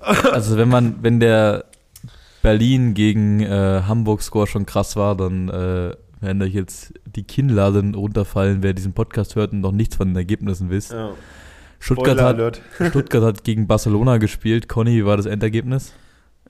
[0.00, 1.64] Also wenn man, wenn der
[2.42, 7.94] Berlin gegen äh, Hamburg Score schon krass war, dann äh, werden euch jetzt die Kinnladen
[7.94, 10.92] runterfallen, wer diesen Podcast hört und noch nichts von den Ergebnissen wisst.
[10.92, 11.12] Ja.
[11.80, 12.60] Stuttgart, hat.
[12.90, 14.68] Stuttgart hat gegen Barcelona gespielt.
[14.68, 15.92] Conny, wie war das Endergebnis?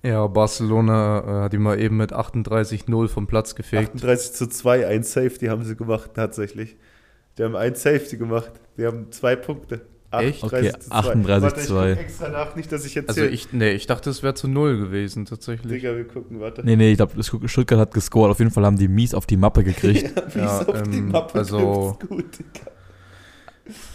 [0.02, 3.90] ja, Barcelona äh, hat ihn mal eben mit 38-0 vom Platz gefegt.
[3.96, 6.76] 38 zu 2, ein Safety haben sie gemacht, tatsächlich.
[7.38, 8.50] Die haben ein Safety gemacht.
[8.76, 9.82] Die haben zwei Punkte.
[10.12, 10.42] Echt?
[10.42, 10.96] Okay, 38 zu 2.
[10.96, 11.90] 38 Warte, ich zu 2.
[11.94, 14.48] guck extra nach, nicht, dass ich jetzt Also ich, nee, ich dachte, es wäre zu
[14.48, 15.72] 0 gewesen, tatsächlich.
[15.72, 16.64] Digga, wir gucken, warte.
[16.64, 18.30] Nee, nee, ich glaube, Stuttgart hat gescored.
[18.30, 20.12] Auf jeden Fall haben die mies auf die Mappe gekriegt.
[20.34, 22.70] Ja, es auf die ähm, Mappe also- gut, Digga.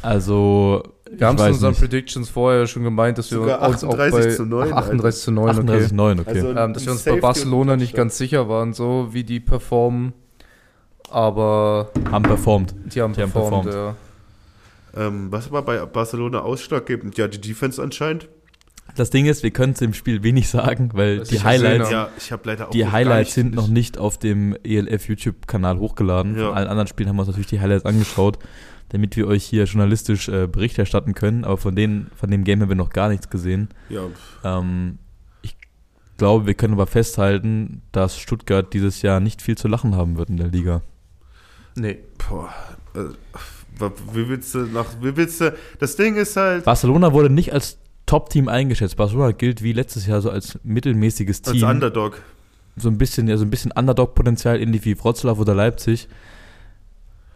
[0.02, 1.80] Also, Wir haben es in unseren nicht.
[1.82, 5.22] Predictions vorher schon gemeint, dass wir Sogar uns auch 38 bei zu 9, Ach, 38
[5.24, 5.60] zu 9, okay.
[5.60, 6.30] 38, 9, okay.
[6.30, 9.40] Also- Ähm, dass wir uns Safety bei Barcelona nicht ganz sicher waren, so wie die
[9.40, 10.14] performen.
[11.10, 12.74] Aber haben performt.
[12.86, 13.96] die haben Die haben performt, performt.
[14.96, 15.08] ja.
[15.08, 17.18] Ähm, was war bei Barcelona ausschlaggebend?
[17.18, 18.28] Ja, die Defense anscheinend.
[18.96, 21.92] Das Ding ist, wir können zu dem Spiel wenig sagen, weil Was die Highlights.
[21.92, 26.38] Ja, ich habe leider auch die Highlights sind noch nicht auf dem ELF YouTube-Kanal hochgeladen.
[26.38, 26.48] Ja.
[26.48, 28.40] Von allen anderen Spielen haben wir uns natürlich die Highlights angeschaut,
[28.90, 31.44] damit wir euch hier journalistisch äh, Bericht erstatten können.
[31.44, 33.70] Aber von, denen, von dem Game haben wir noch gar nichts gesehen.
[33.90, 34.04] Ja,
[34.44, 35.00] Ähm,
[35.42, 35.56] ich
[36.18, 40.30] glaube, wir können aber festhalten, dass Stuttgart dieses Jahr nicht viel zu lachen haben wird
[40.30, 40.82] in der Liga.
[41.76, 42.00] Nee.
[42.30, 42.50] boah.
[42.94, 43.10] Äh,
[44.14, 47.78] wie willst du nach, wie willst du, das Ding ist halt, Barcelona wurde nicht als
[48.06, 48.96] Top-Team eingeschätzt.
[48.98, 51.68] Barcelona gilt wie letztes Jahr so als mittelmäßiges als Team.
[51.68, 52.22] Underdog.
[52.76, 56.08] so ein bisschen, ja, so ein bisschen Underdog-Potenzial, ähnlich wie Wroclaw oder Leipzig.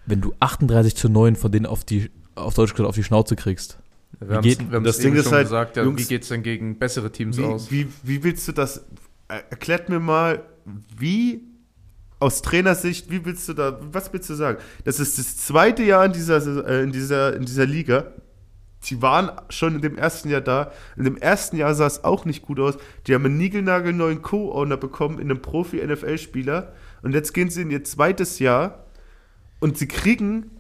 [0.10, 3.36] Wenn du 38 zu 9 von denen auf die, auf Deutsch gesagt, auf die Schnauze
[3.36, 3.78] kriegst.
[4.20, 6.30] Wir Wie haben geht- es das Ding ist halt, gesagt, ja, Jungs, wie geht es
[6.30, 7.72] denn gegen bessere Teams Wie, aus?
[7.72, 8.86] wie, wie willst du das,
[9.28, 10.44] er- erklärt mir mal,
[10.98, 11.44] wie
[12.20, 14.58] aus Trainersicht, wie willst du da, was willst du sagen?
[14.84, 18.12] Das ist das zweite Jahr in dieser, äh, in dieser, in dieser Liga.
[18.82, 20.72] Sie waren schon in dem ersten Jahr da.
[20.98, 22.76] In dem ersten Jahr sah es auch nicht gut aus.
[23.08, 26.74] Die haben einen niegelnagelneuen Co-Owner bekommen in einem Profi-NFL-Spieler.
[27.02, 28.86] Und jetzt gehen sie in ihr zweites Jahr
[29.60, 30.52] und sie kriegen,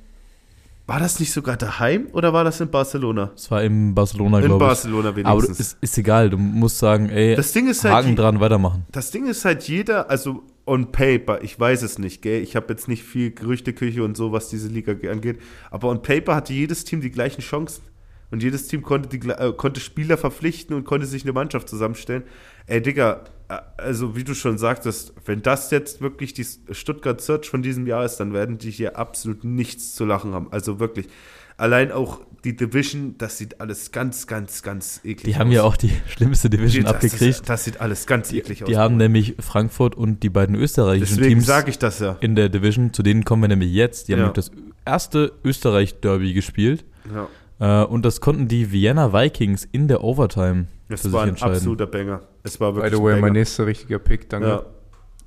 [0.87, 3.31] war das nicht sogar daheim oder war das in Barcelona?
[3.35, 4.67] Das war im Barcelona, In glaube ich.
[4.69, 5.59] Barcelona Aber wenigstens.
[5.59, 8.85] ist, ist egal, du musst sagen, ey, Das Ding ist halt, Haken die- dran, weitermachen.
[8.91, 12.41] das Ding ist halt jeder, also on paper, ich weiß es nicht, gell?
[12.41, 15.39] Ich habe jetzt nicht viel Gerüchteküche und so, was diese Liga ge- angeht,
[15.71, 17.83] aber on paper hatte jedes Team die gleichen Chancen.
[18.31, 22.21] Und jedes Team konnte, die, äh, konnte Spieler verpflichten und konnte sich eine Mannschaft zusammenstellen.
[22.67, 23.21] Ey, Digga,
[23.77, 28.05] also wie du schon sagtest, wenn das jetzt wirklich die Stuttgart Search von diesem Jahr
[28.05, 30.47] ist, dann werden die hier absolut nichts zu lachen haben.
[30.51, 31.07] Also wirklich.
[31.57, 35.39] Allein auch die Division, das sieht alles ganz, ganz, ganz eklig Die aus.
[35.39, 37.39] haben ja auch die schlimmste Division das, abgekriegt.
[37.39, 38.69] Das, das sieht alles ganz eklig aus.
[38.69, 42.15] Die haben nämlich Frankfurt und die beiden österreichischen Deswegen Teams ich das ja.
[42.21, 44.07] in der Division, zu denen kommen wir nämlich jetzt.
[44.07, 44.29] Die haben Ja.
[44.29, 44.51] das
[44.85, 46.85] erste Österreich-Derby gespielt.
[47.13, 47.27] ja.
[47.59, 52.21] Äh, und das konnten die Vienna Vikings in der Overtime Es war ein absoluter Banger.
[52.43, 54.47] Es war By wirklich the way, ein mein nächster richtiger Pick, danke.
[54.47, 54.65] Ja.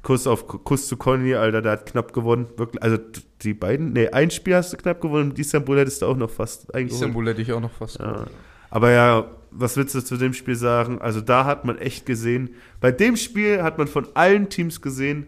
[0.03, 2.49] Kuss auf Kuss zu Conny, Alter, der hat knapp gewonnen.
[2.57, 2.99] Wirklich, also
[3.43, 6.75] die beiden, nee, ein Spiel hast du knapp gewonnen, Istanbul hättest du auch noch fast
[6.75, 7.01] eingeholt.
[7.01, 8.01] Istanbul hätte ich auch noch fast.
[8.01, 8.27] Ja.
[8.71, 11.01] Aber ja, was willst du zu dem Spiel sagen?
[11.01, 15.27] Also da hat man echt gesehen, bei dem Spiel hat man von allen Teams gesehen,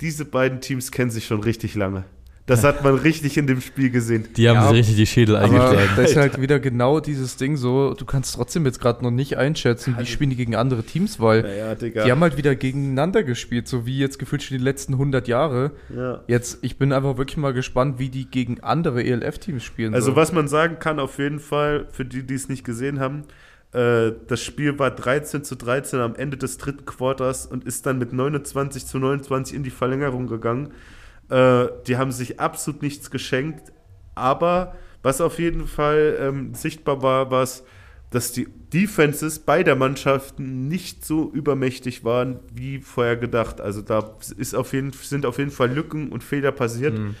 [0.00, 2.04] diese beiden Teams kennen sich schon richtig lange.
[2.48, 4.26] Das hat man richtig in dem Spiel gesehen.
[4.36, 5.90] Die haben Ja, sich richtig die Schädel eingeschlagen.
[5.96, 9.36] das ist halt wieder genau dieses Ding so, du kannst trotzdem jetzt gerade noch nicht
[9.36, 12.04] einschätzen, wie spielen die gegen andere Teams, weil Digga.
[12.04, 15.72] die haben halt wieder gegeneinander gespielt, so wie jetzt gefühlt schon die letzten 100 Jahre.
[15.94, 16.22] ja.
[16.26, 19.94] Jetzt, ich bin einfach wirklich mal gespannt, wie die gegen andere ELF-Teams spielen.
[19.94, 20.16] Also so.
[20.16, 23.24] was man sagen kann auf jeden Fall, für die, die es nicht gesehen haben,
[23.72, 27.98] äh, das Spiel war 13 zu 13 am Ende des dritten Quarters und ist dann
[27.98, 30.70] mit 29 zu 29 in die Verlängerung gegangen.
[31.30, 33.72] Äh, die haben sich absolut nichts geschenkt,
[34.14, 37.64] aber was auf jeden Fall ähm, sichtbar war, war es,
[38.10, 43.60] dass die Defenses beider Mannschaften nicht so übermächtig waren wie vorher gedacht.
[43.60, 46.98] Also da ist auf jeden, sind auf jeden Fall Lücken und Fehler passiert.
[46.98, 47.14] Mhm.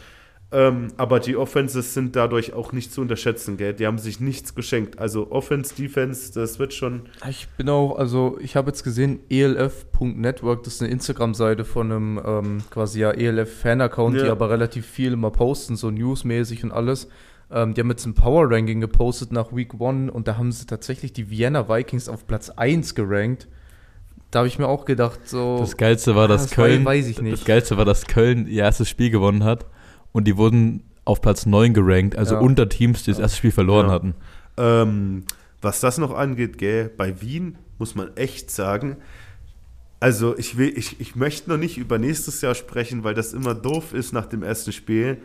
[0.50, 3.74] Ähm, aber die Offenses sind dadurch auch nicht zu unterschätzen, gell?
[3.74, 4.98] Die haben sich nichts geschenkt.
[4.98, 7.02] Also Offense, Defense, das wird schon.
[7.28, 12.20] Ich bin auch, also ich habe jetzt gesehen, elf.network, das ist eine Instagram-Seite von einem
[12.24, 14.32] ähm, quasi ja ELF-Fan-Account, die Ja.
[14.32, 17.08] aber relativ viel immer posten, so newsmäßig und alles.
[17.50, 21.12] Ähm, die haben jetzt ein Power-Ranking gepostet nach Week 1 und da haben sie tatsächlich
[21.12, 23.48] die Vienna Vikings auf Platz 1 gerankt.
[24.30, 25.58] Da habe ich mir auch gedacht, so.
[25.60, 26.84] Das Geilste war, Ah, dass das war- Köln.
[26.84, 27.38] weiß ich nicht.
[27.38, 29.64] Das Geilste war, dass Köln ihr erstes Spiel gewonnen hat
[30.12, 32.40] und die wurden auf Platz 9 gerankt, also Ja.
[32.40, 33.92] unter Teams, die das erste Spiel verloren Ja.
[33.92, 34.14] hatten.
[34.56, 35.24] Ähm,
[35.62, 38.96] was das noch angeht, gell, bei Wien muss man echt sagen,
[40.00, 43.54] also ich will, ich, ich möchte noch nicht über nächstes Jahr sprechen, weil das immer
[43.54, 45.18] doof ist nach dem ersten Spiel.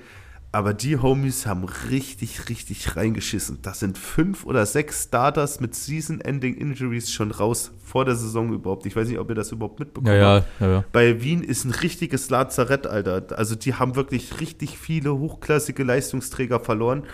[0.54, 3.58] Aber die Homies haben richtig, richtig reingeschissen.
[3.64, 8.86] Das sind fünf oder sechs Starters mit Season-Ending-Injuries schon raus vor der Saison überhaupt.
[8.86, 10.62] Ich weiß nicht, ob ihr das überhaupt mitbekommen Ja, habt.
[10.62, 10.86] ja, ja.
[10.92, 13.36] Bei Wien ist ein richtiges Lazarett, Alter.
[13.36, 17.08] Also die haben wirklich richtig viele hochklassige Leistungsträger verloren.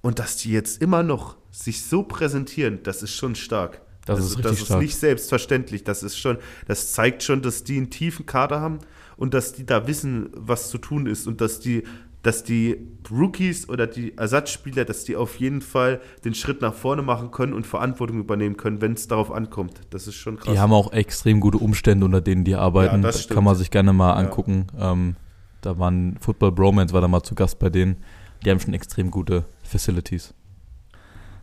[0.00, 3.80] Und dass die jetzt immer noch sich so präsentieren, das ist schon stark.
[4.04, 5.82] Das also, ist das ist nicht selbstverständlich.
[5.82, 8.78] Das ist schon, das zeigt schon, dass die einen tiefen Kader haben
[9.16, 11.82] und dass die da wissen, was zu tun ist und dass die,
[12.26, 12.76] dass die
[13.08, 17.52] Rookies oder die Ersatzspieler, dass die auf jeden Fall den Schritt nach vorne machen können
[17.52, 19.80] und Verantwortung übernehmen können, wenn es darauf ankommt.
[19.90, 20.52] Das ist schon krass.
[20.52, 22.96] Die haben auch extrem gute Umstände, unter denen die arbeiten.
[22.96, 24.14] Ja, das das kann man sich gerne mal Ja.
[24.16, 24.66] angucken.
[24.76, 25.14] Ähm,
[25.60, 27.98] da waren Football Bromance, war da mal zu Gast bei denen.
[28.44, 30.34] Die haben schon extrem gute Facilities.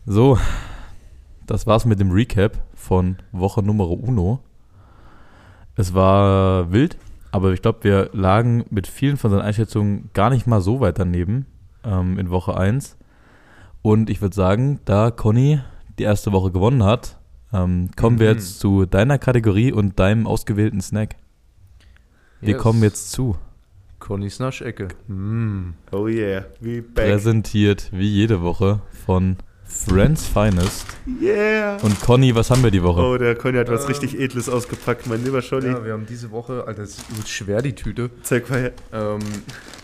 [0.06, 0.38] So,
[1.48, 4.41] das war's mit dem Recap von Woche Nummer Uno.
[5.78, 6.98] Es war wild,
[7.34, 11.00] aber ich glaube, wir lagen mit vielen von seinen Einschätzungen gar nicht mal so weit
[11.00, 11.46] daneben
[11.84, 12.96] ähm, in Woche 1.
[13.82, 15.60] Und ich würde sagen, da Conny
[16.00, 17.17] die erste Woche gewonnen hat,
[17.52, 18.36] ähm, kommen wir Mhm.
[18.36, 21.15] jetzt zu deiner Kategorie und deinem ausgewählten Snack.
[22.39, 22.62] Wir Yes.
[22.62, 23.36] kommen jetzt zu.
[24.00, 24.89] Connys Naschecke.
[25.08, 25.74] Mm.
[25.91, 27.06] Oh yeah, we back.
[27.08, 29.38] Präsentiert wie jede Woche von
[29.74, 30.86] Friends Finest.
[31.22, 31.78] Yeah.
[31.82, 33.02] Und Conny, was haben wir die Woche?
[33.02, 33.88] Oh, der Conny hat was Ähm.
[33.88, 35.68] richtig Edles ausgepackt, mein lieber Scholli.
[35.68, 38.10] Ja, wir haben diese Woche, Alter, das ist schwer, die Tüte.
[38.22, 38.72] Zeig mal her.
[38.94, 39.20] Ähm,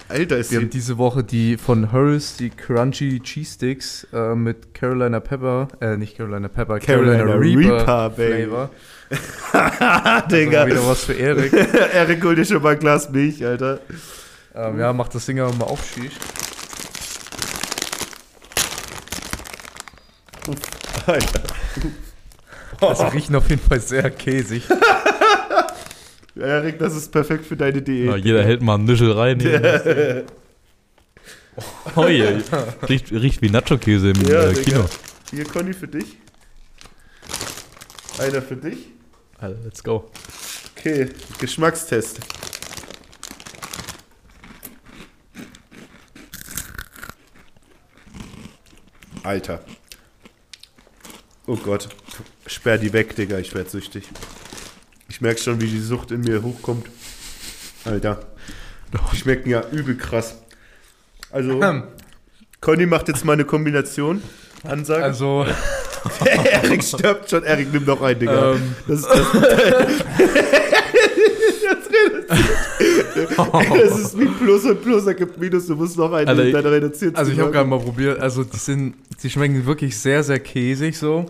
[0.07, 0.77] Alter, ist wir haben die.
[0.77, 6.17] diese Woche die von Harris, die Crunchy Cheese Sticks äh, mit Carolina Pepper, äh, nicht
[6.17, 8.43] Carolina Pepper, Carolina Reaper, baby.
[8.45, 8.69] Flavor.
[9.53, 10.65] Ah, Also Digga.
[10.67, 11.51] wieder was für Erik.
[11.93, 13.79] Erik, hol dir schon mal ein Glas Milch, Alter.
[14.55, 16.13] ähm, ja, macht das Ding aber mal auf, Shish.
[21.05, 21.41] Alter.
[22.81, 24.63] Also riechen auf jeden Fall sehr käsig.
[26.35, 28.09] Erik, das ist perfekt für deine Diät.
[28.09, 29.39] Na, jeder hält mal einen Nischel rein.
[29.39, 30.25] Hier.
[31.95, 32.41] Oh je,
[32.87, 34.63] riecht, riecht wie Nacho-Käse im Ja, äh, Digga.
[34.63, 34.85] Kino.
[35.31, 36.17] Hier, Conny, für dich.
[38.17, 38.77] Einer für dich.
[39.39, 40.09] Alter, let's go.
[40.77, 41.09] Okay,
[41.39, 42.19] Geschmackstest.
[49.23, 49.61] Alter.
[51.49, 51.89] Oh Gott.
[52.45, 53.39] Sperr die weg, Digga.
[53.39, 54.03] Ich werd süchtig.
[55.07, 56.85] Ich merk schon, wie die Sucht in mir hochkommt.
[57.85, 58.19] Alter.
[59.11, 60.35] Die schmecken ja übel krass.
[61.31, 61.59] Also,
[62.61, 64.21] Conny macht jetzt mal eine Kombination.
[64.63, 65.03] Ansage.
[65.03, 65.47] Also,
[66.25, 67.43] Erik stirbt schon.
[67.43, 68.51] Erik, nimm noch einen, Digga.
[68.53, 69.17] ähm, Das, das,
[71.71, 72.98] das
[73.83, 75.67] ist wie Plus und Plus ergibt Minus.
[75.67, 77.15] Du musst noch einen in deiner reduziert.
[77.15, 78.19] also ich habe gerade mal probiert.
[78.19, 81.25] Also die sind, die schmecken wirklich sehr, sehr käsig so.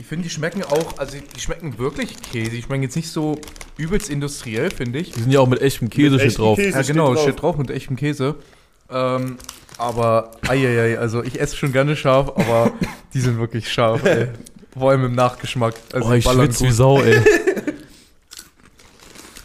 [0.00, 2.52] Ich finde, die schmecken auch, also die schmecken wirklich käsig.
[2.52, 3.36] Die schmecken jetzt nicht so
[3.76, 5.10] übelst industriell, finde ich.
[5.10, 6.56] Die sind ja auch mit echtem Käse Mit steht echtem drauf.
[6.56, 6.70] Käse.
[6.70, 7.22] Ja, steht genau, drauf.
[7.22, 8.36] steht drauf mit echtem Käse.
[8.90, 9.38] Ähm,
[9.76, 12.72] aber, eieiei, also ich esse schon gerne scharf, aber
[13.14, 14.28] die sind wirklich scharf, ey.
[14.76, 15.74] Vor allem im Nachgeschmack.
[15.92, 17.20] Also oh, ich schwitze wie Sau, ey.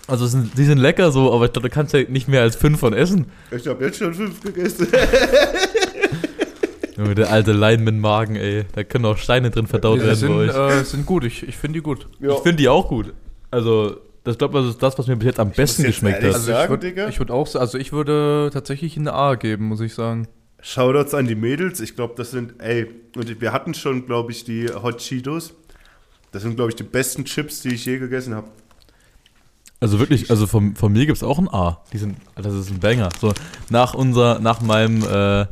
[0.08, 2.42] Also sind, die sind lecker so, aber ich glaube, da kannst du ja nicht mehr
[2.42, 3.28] als fünf von essen.
[3.52, 4.88] Ich habe jetzt schon fünf gegessen.
[6.98, 8.66] Junge, der alte Lineman-Magen, ey.
[8.74, 10.82] Da können auch Steine drin verdaut Die werden sind, bei euch.
[10.82, 12.08] äh, sind gut, ich, ich finde die gut.
[12.20, 12.32] Ja.
[12.34, 13.14] Ich finde die auch gut.
[13.50, 16.18] Also, das glaube ich, das ist das, was mir bis jetzt am besten jetzt geschmeckt
[16.24, 16.34] hat.
[16.34, 17.08] sagen- Also ich sagen, würde Digga?
[17.10, 20.28] ich würd auch, also ich würde tatsächlich eine A geben, muss ich sagen.
[20.62, 21.80] Shoutouts an die Mädels.
[21.80, 22.88] Ich glaube, das sind, ey,
[23.18, 25.54] und wir hatten schon, glaube ich, die Hot Cheetos.
[26.32, 28.48] Das sind, glaube ich, die besten Chips, die ich je gegessen habe.
[29.84, 31.82] Also wirklich, also von, von mir gibt es auch ein A.
[31.92, 33.10] Die sind, das ist ein Banger.
[33.20, 33.34] So,
[33.70, 35.46] nach unser, nach meinem äh,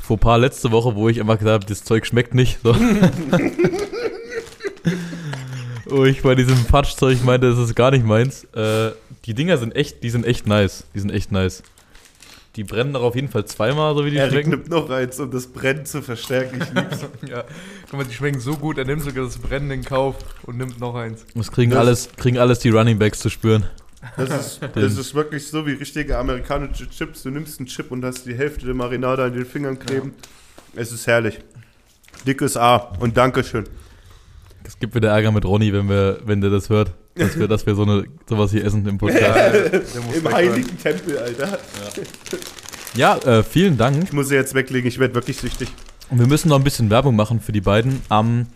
[0.00, 2.60] Fauxpas letzte Woche, wo ich einfach gesagt habe, das Zeug schmeckt nicht.
[2.62, 2.76] So.
[5.86, 8.44] wo ich bei diesem Patschzeug meinte, das ist gar nicht meins.
[8.54, 8.92] Äh,
[9.24, 10.84] die Dinger sind echt, die sind echt nice.
[10.94, 11.64] Die sind echt nice.
[12.56, 14.50] Die brennen doch auf jeden Fall zweimal, so wie die Erik schmecken.
[14.50, 16.60] nimmt noch eins, um das Brennen zu verstärken.
[16.62, 17.04] Ich lieb's.
[17.28, 17.44] Ja,
[17.90, 20.78] guck mal, die schmecken so gut, er nimmt sogar das Brennen in Kauf und nimmt
[20.78, 21.24] noch eins.
[21.34, 23.66] Das kriegen Das- alles, kriegen alles die Running Backs zu spüren.
[24.16, 27.22] Das ist, das ist wirklich so wie richtige amerikanische Chips.
[27.24, 30.12] Du nimmst einen Chip und hast die Hälfte der Marinade an den Fingern kleben.
[30.76, 31.40] Es ist herrlich.
[32.26, 33.64] Dickes A und Dankeschön.
[34.62, 37.66] Es gibt wieder Ärger mit Ronny, wenn, wir, wenn der das hört, dass wir, dass
[37.66, 39.72] wir so eine, sowas hier essen im Podcast.
[40.14, 41.58] Im heiligen Tempel, Alter.
[42.94, 44.02] Ja, äh, vielen Dank.
[44.04, 45.68] Ich muss sie jetzt weglegen, ich werde wirklich süchtig.
[46.10, 48.00] Und wir müssen noch ein bisschen Werbung machen für die beiden.
[48.08, 48.46] Am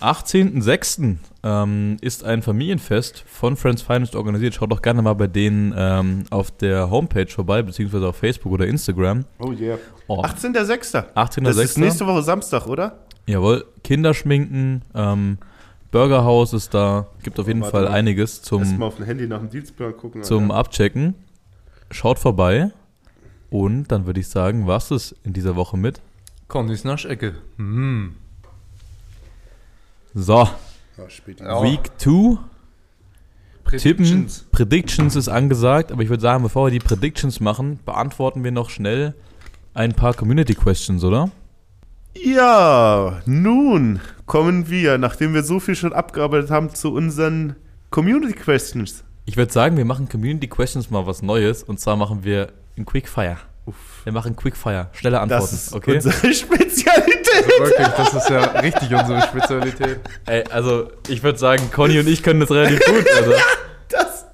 [0.00, 1.16] 18.06.
[1.46, 4.54] Ähm, ist ein Familienfest von Friends Finest organisiert.
[4.54, 8.66] Schaut doch gerne mal bei denen ähm, auf der Homepage vorbei, beziehungsweise auf Facebook oder
[8.66, 9.26] Instagram.
[9.38, 9.78] Oh yeah.
[10.06, 11.14] Oh, 18.06.
[11.14, 11.42] 18.06.
[11.42, 12.98] Das ist nächste Woche Samstag, oder?
[13.26, 15.38] Jawohl, Kinderschminken, ähm,
[15.94, 17.06] Burgerhaus ist da.
[17.22, 17.92] Gibt auf jeden Warte Fall mal.
[17.92, 20.24] einiges zum, auf dem Handy nach dem Dienstplan gucken.
[20.24, 20.56] zum Alter.
[20.56, 21.14] Abchecken.
[21.92, 22.70] Schaut vorbei.
[23.48, 26.00] Und dann würde ich sagen, was es in dieser Woche mit.
[26.48, 27.36] Connys Naschecke.
[27.58, 28.16] Hm.
[30.14, 30.48] So,
[30.98, 31.40] Ja, spät.
[31.40, 32.00] Week 2.
[32.00, 32.38] Tippen,
[33.64, 34.46] Predictions.
[34.50, 38.68] Predictions ist angesagt, aber ich würde sagen, bevor wir die Predictions machen, beantworten wir noch
[38.68, 39.14] schnell
[39.74, 41.30] ein paar Community Questions, oder?
[42.16, 47.56] Ja, nun kommen wir, nachdem wir so viel schon abgearbeitet haben, zu unseren
[47.90, 49.04] Community Questions.
[49.26, 52.84] Ich würde sagen, wir machen Community Questions mal was Neues und zwar machen wir ein
[52.84, 53.38] Quickfire.
[54.04, 55.94] Wir machen Quickfire, schnelle Antworten, Das ist okay?
[55.94, 57.24] unsere Spezialität.
[57.58, 60.00] Wirklich, das ist ja richtig unsere Spezialität.
[60.26, 63.04] Ey, also ich würde sagen, Conny und ich können das relativ gut.
[63.16, 63.32] Also.
[63.88, 64.26] Das,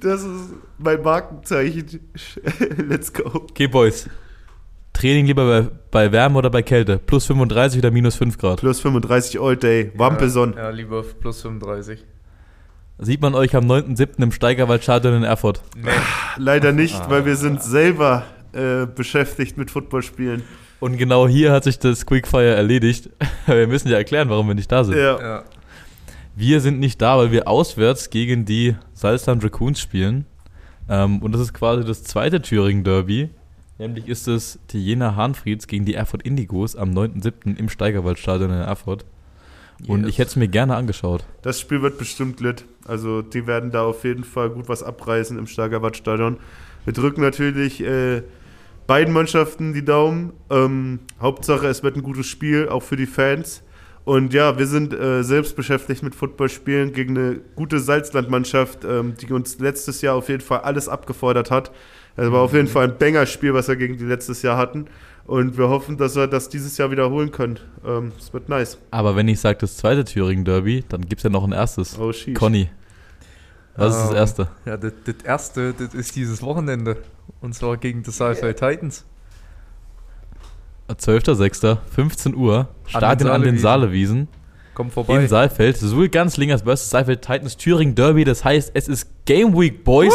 [0.00, 2.00] das ist mein Markenzeichen.
[2.88, 3.24] Let's go.
[3.34, 4.08] Okay, Boys.
[4.94, 6.98] Training lieber bei, bei Wärme oder bei Kälte?
[6.98, 8.60] Plus 35 oder minus 5 Grad?
[8.60, 9.92] Plus 35 all day.
[9.94, 10.54] Wampeson.
[10.56, 12.02] Ja, ja, lieber plus 35.
[12.98, 14.22] Sieht man euch am 9.7.
[14.22, 15.62] im Steigerwaldstadion in Erfurt?
[15.76, 15.90] Nee.
[16.38, 17.10] Leider nicht, Ah.
[17.10, 20.42] weil wir sind selber äh, beschäftigt mit Footballspielen.
[20.80, 23.10] Und genau hier hat sich das Quickfire erledigt.
[23.46, 24.96] Wir müssen ja erklären, warum wir nicht da sind.
[24.96, 25.18] Ja.
[25.20, 25.42] Ja.
[26.36, 30.26] Wir sind nicht da, weil wir auswärts gegen die Salzland Raccoons spielen.
[30.88, 33.30] Ähm, und das ist quasi das zweite Thüringen-Derby.
[33.78, 37.56] Nämlich ist es die Jena Hahnfrieds gegen die Erfurt Indigos am 9.7.
[37.58, 39.04] im Steigerwaldstadion in Erfurt.
[39.88, 40.10] Und Yes.
[40.10, 41.24] ich hätte es mir gerne angeschaut.
[41.42, 42.64] Das Spiel wird bestimmt lit.
[42.86, 46.36] Also die werden da auf jeden Fall gut was abreißen im Starkerwattstadion.
[46.84, 48.22] Wir drücken natürlich äh,
[48.86, 50.32] beiden Mannschaften die Daumen.
[50.50, 53.62] Ähm, Hauptsache, es wird ein gutes Spiel, auch für die Fans.
[54.04, 59.32] Und ja, wir sind äh, selbst beschäftigt mit Footballspielen gegen eine gute Salzlandmannschaft, ähm, die
[59.32, 61.72] uns letztes Jahr auf jeden Fall alles abgefordert hat.
[62.16, 64.86] Es war auf jeden Fall ein Banger-Spiel, was wir gegen die letztes Jahr hatten.
[65.26, 67.58] Und wir hoffen, dass wir das dieses Jahr wiederholen können.
[67.84, 68.78] Ähm, Es wird nice.
[68.90, 71.98] Aber wenn ich sage das zweite Thüringen-Derby, dann gibt es ja noch ein erstes.
[71.98, 72.34] Oh, sheesh.
[72.38, 72.68] Conny,
[73.74, 74.48] was ist das Ähm, erste?
[74.66, 76.98] Ja, das, das erste, das ist dieses Wochenende.
[77.40, 79.04] Und zwar gegen die Saalfeld Titans.
[80.90, 84.28] 12.06., 15 Uhr, Stadion an den Saalewiesen.
[84.28, 84.43] Saalewiesen.
[84.74, 85.20] Kommt vorbei.
[85.20, 88.24] In Saalfeld, Suhl ganz Lingers versus Saalfeld Titans Thüringen Derby.
[88.24, 90.12] Das heißt, es ist Game Week, Boys.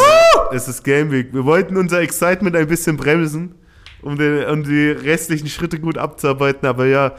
[0.52, 1.32] Es ist Game Week.
[1.32, 3.54] Wir wollten unser Excitement ein bisschen bremsen,
[4.02, 6.68] um, den, um die restlichen Schritte gut abzuarbeiten.
[6.68, 7.12] Aber ja,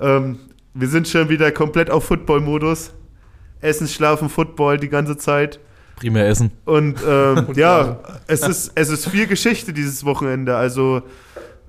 [0.00, 0.38] ähm,
[0.74, 2.92] wir sind schon wieder komplett auf Football-Modus.
[3.62, 5.60] Essen, schlafen, Football die ganze Zeit.
[5.96, 6.50] Primär Essen.
[6.64, 10.56] Und, ähm, ja, es ist, es ist viel Geschichte dieses Wochenende.
[10.56, 11.02] Also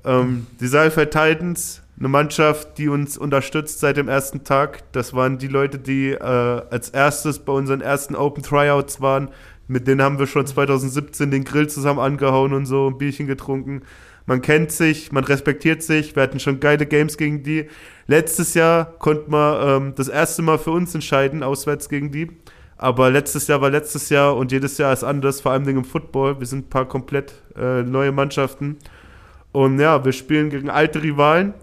[0.04, 4.91] ähm, die Saalfeld Titans, eine Mannschaft, die uns unterstützt seit dem ersten Tag.
[4.93, 9.29] Das waren die Leute, die äh, als erstes bei unseren ersten Open Tryouts waren.
[9.67, 13.84] Mit denen haben wir schon 2017 den Grill zusammen angehauen und so, ein Bierchen getrunken.
[14.25, 16.15] Man kennt sich, man respektiert sich.
[16.15, 17.67] Wir hatten schon geile Games gegen die.
[18.08, 22.29] Letztes Jahr konnte man ähm, das erste Mal für uns entscheiden, auswärts gegen die.
[22.77, 26.39] Aber letztes Jahr war letztes Jahr und jedes Jahr ist anders, vor allem im Football.
[26.39, 28.77] Wir sind ein paar komplett äh, neue Mannschaften.
[29.51, 31.53] Und ja, wir spielen gegen alte Rivalen.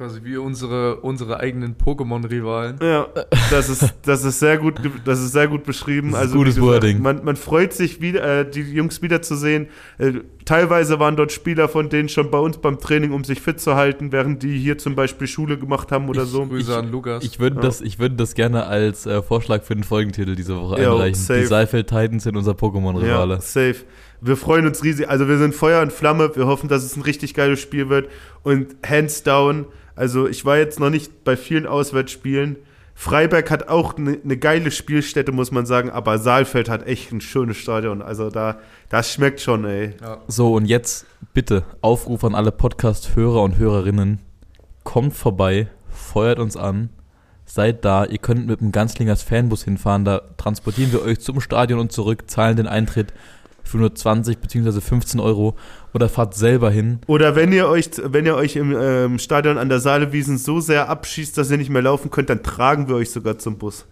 [0.00, 2.78] Quasi wie unsere, unsere eigenen Pokémon-Rivalen.
[2.80, 3.06] Ja,
[3.50, 6.12] das ist, das ist sehr gut, das ist sehr gut beschrieben.
[6.12, 7.02] Das ist also gutes gesagt, Wording.
[7.02, 9.68] Man, man freut sich wieder, äh, die Jungs wiederzusehen.
[9.98, 13.60] Äh, teilweise waren dort Spieler von denen schon bei uns beim Training, um sich fit
[13.60, 16.44] zu halten, während die hier zum Beispiel Schule gemacht haben oder Ich so.
[16.44, 17.22] Grüße an Lukas.
[17.22, 17.62] Ich würde Ja.
[17.62, 21.14] das, ich würde das gerne als äh, Vorschlag für den Folgentitel diese Woche Ja, einreichen.
[21.14, 21.40] safe.
[21.40, 23.34] Die Saalfeld Titans sind unser Pokémon-Rivale.
[23.34, 23.76] Ja, safe.
[24.20, 25.08] Wir freuen uns riesig.
[25.08, 26.30] Also wir sind Feuer und Flamme.
[26.34, 28.08] Wir hoffen, dass es ein richtig geiles Spiel wird.
[28.42, 32.56] Und hands down, also ich war jetzt noch nicht bei vielen Auswärtsspielen.
[33.00, 37.22] Freiberg hat auch eine ne geile Spielstätte, muss man sagen, aber Saalfeld hat echt ein
[37.22, 38.02] schönes Stadion.
[38.02, 38.58] Also da,
[38.90, 39.94] das schmeckt schon, ey.
[40.02, 40.18] ja.
[40.28, 44.18] So, und jetzt bitte Aufruf an alle Podcast-Hörer und Hörerinnen.
[44.84, 46.90] Kommt vorbei, feuert uns an,
[47.46, 48.04] seid da.
[48.04, 50.04] Ihr könnt mit dem Ganzlingers Fanbus hinfahren.
[50.04, 53.14] Da transportieren wir euch zum Stadion und zurück, zahlen den Eintritt
[53.70, 54.80] für nur 20 bzw.
[54.80, 55.56] 15 Euro
[55.94, 57.00] oder fahrt selber hin.
[57.06, 60.88] Oder wenn ihr euch, wenn ihr euch im ähm, Stadion an der Saalewiesen so sehr
[60.88, 63.86] abschießt, dass ihr nicht mehr laufen könnt, dann tragen wir euch sogar zum Bus.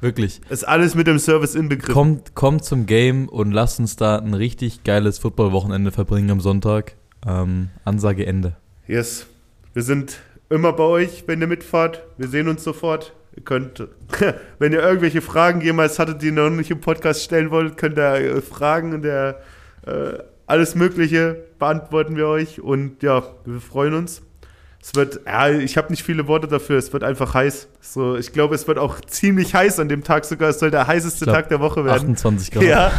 [0.00, 0.40] Wirklich.
[0.48, 1.94] Ist alles mit dem Service inbegriffen.
[1.94, 6.96] Kommt, kommt zum Game und lasst uns da ein richtig geiles Football-Wochenende verbringen am Sonntag.
[7.26, 8.56] Ähm, Ansage Ende.
[8.86, 9.26] Yes.
[9.74, 10.18] Wir sind
[10.48, 12.02] immer bei euch, wenn ihr mitfahrt.
[12.16, 13.12] Wir sehen uns sofort.
[13.36, 13.86] Ihr könnt,
[14.58, 17.98] wenn ihr irgendwelche Fragen jemals hattet, die ihr noch nicht im Podcast stellen wollt, könnt
[17.98, 19.40] ihr äh, fragen und der,
[19.86, 20.18] äh,
[20.50, 22.60] alles Mögliche beantworten wir euch.
[22.60, 24.22] Und ja, wir freuen uns.
[24.82, 26.78] Es wird, ja, ich habe nicht viele Worte dafür.
[26.78, 27.68] Es wird einfach heiß.
[27.80, 30.50] So, ich glaube, es wird auch ziemlich heiß an dem Tag sogar.
[30.50, 32.12] Es soll der heißeste glaub, Tag der Woche werden.
[32.12, 32.62] 28 Grad.
[32.64, 32.92] Ja.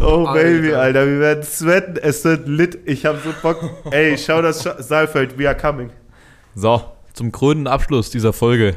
[0.00, 0.42] Oh, Alter.
[0.42, 1.06] Baby, Alter.
[1.06, 1.96] Wir werden sweaten.
[2.02, 2.78] Es wird lit.
[2.84, 3.62] Ich habe so Bock.
[3.92, 5.38] Ey, schau das Saalfeld.
[5.38, 5.90] We are coming.
[6.54, 8.76] So, zum krönenden Abschluss dieser Folge.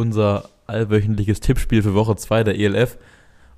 [0.00, 2.98] Unser allwöchentliches Tippspiel für Woche 2 der ELF.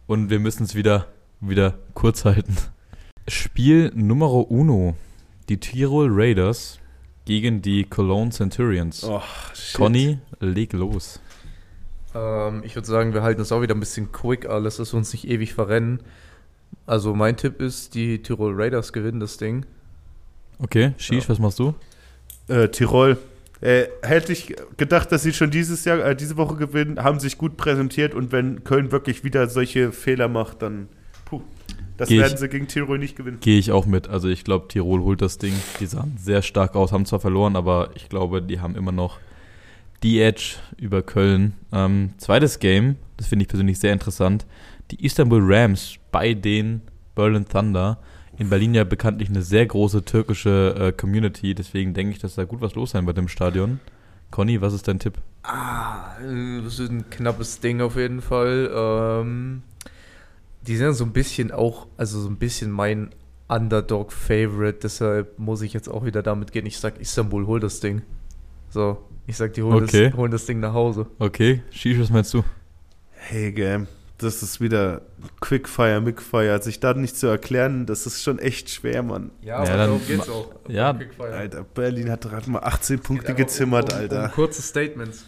[0.06, 1.06] Und wir müssen es wieder,
[1.40, 2.56] wieder kurz halten.
[3.26, 4.94] Spiel Numero uno.
[5.48, 6.78] Die Tirol Raiders
[7.24, 9.02] gegen die Cologne Centurions.
[9.02, 9.20] Oh.
[9.74, 11.18] Conny, leg los.
[12.14, 14.98] Ähm, ich würde sagen, wir halten es auch wieder ein bisschen quick alles, dass wir
[14.98, 15.98] uns nicht ewig verrennen.
[16.86, 19.66] Also mein Tipp ist, die Tirol Raiders gewinnen das Ding.
[20.60, 21.30] Okay, Shish, Ja.
[21.30, 21.74] was machst du?
[22.46, 23.18] Äh, Tirol.
[23.60, 27.38] Äh, hätte ich gedacht, dass sie schon dieses Jahr, äh, diese Woche gewinnen, haben sich
[27.38, 30.88] gut präsentiert und wenn Köln wirklich wieder solche Fehler macht, dann
[31.24, 31.42] puh,
[31.96, 33.38] das Geh werden ich- sie gegen Tirol nicht gewinnen.
[33.40, 34.06] Gehe ich auch mit.
[34.08, 35.54] Also ich glaube, Tirol holt das Ding.
[35.80, 39.18] Die sahen sehr stark aus, haben zwar verloren, aber ich glaube, die haben immer noch
[40.04, 41.54] die Edge über Köln.
[41.72, 44.46] Ähm, zweites Game, das finde ich persönlich sehr interessant.
[44.92, 46.82] Die Istanbul Rams bei den
[47.16, 47.98] Berlin Thunder.
[48.38, 52.44] In Berlin ja bekanntlich eine sehr große türkische äh, Community, deswegen denke ich, dass da
[52.44, 53.80] gut was los sein wird im Stadion.
[54.30, 55.14] Conny, was ist dein Tipp?
[55.42, 56.16] Ah,
[56.62, 58.70] das ist ein knappes Ding auf jeden Fall.
[58.72, 59.62] Ähm,
[60.66, 63.10] die sind so ein bisschen auch, also so ein bisschen mein
[63.48, 66.66] Underdog-Favorite, deshalb muss ich jetzt auch wieder damit gehen.
[66.66, 68.02] Ich sag, Istanbul holt das Ding.
[68.70, 70.10] So, ich sag, die holen, Okay.
[70.10, 71.06] das, holen das Ding nach Hause.
[71.18, 72.44] Okay, Shish, was meinst du?
[73.12, 73.88] Hey, Game.
[74.20, 75.02] Das ist wieder
[75.40, 76.60] Quickfire, Mickfire.
[76.60, 79.30] Sich da nicht zu erklären, das ist schon echt schwer, Mann.
[79.42, 80.50] Ja, aber dann darum geht's auch.
[80.68, 80.96] ja.
[81.18, 84.28] Alter, Berlin hat gerade mal 18 Punkte gezimmert, Alter.
[84.34, 85.24] kurze Statements.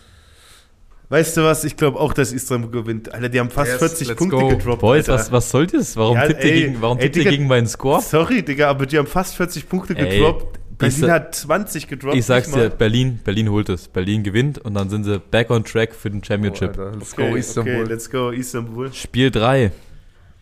[1.09, 1.65] Weißt du was?
[1.65, 3.13] Ich glaube auch, dass Istanbul gewinnt.
[3.13, 4.49] Alter, die haben fast Yes, 40 let's Punkte go.
[4.49, 4.81] gedroppt.
[4.81, 5.23] Boys, Alter.
[5.23, 5.97] was, was soll das?
[5.97, 8.01] Warum Ja, tippt ihr gegen, warum ey, tippt ihr Digga, gegen meinen Score?
[8.01, 10.60] Sorry, Digga, aber die haben fast 40 Punkte Ey, gedroppt.
[10.81, 12.17] Berlin sa- hat 20 gedroppt.
[12.17, 12.71] Ich sag's dir.
[12.71, 13.89] Berlin, Berlin holt es.
[13.89, 16.77] Berlin gewinnt und dann sind sie back on track für den Championship.
[16.79, 17.75] Oh, let's Okay, go Istanbul.
[17.83, 18.93] okay, let's go Istanbul.
[18.93, 19.71] Spiel 3.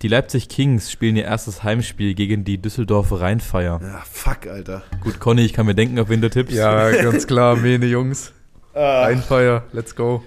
[0.03, 3.81] Die Leipzig Kings spielen ihr erstes Heimspiel gegen die Düsseldorf Rheinfeier.
[3.83, 4.83] Ja, fuck, Alter.
[5.01, 6.55] Gut, Conny, ich kann mir denken, auf wen du tippst.
[6.57, 8.33] ja, ganz klar, Mene Jungs.
[8.75, 10.23] Ah, Einfeier, let's go.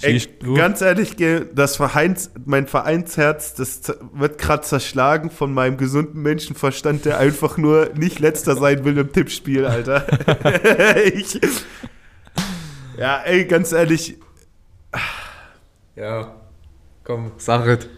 [0.00, 0.22] Ey,
[0.54, 1.16] ganz ehrlich,
[1.54, 3.82] das Vereins, mein Vereinsherz, das
[4.12, 9.12] wird gerade zerschlagen von meinem gesunden Menschenverstand, der einfach nur nicht letzter sein will im
[9.12, 10.06] Tippspiel, Alter.
[11.14, 11.40] ich,
[12.96, 14.16] ja, ey, ganz ehrlich,
[15.96, 16.34] Ja,
[17.04, 17.88] komm, sag es.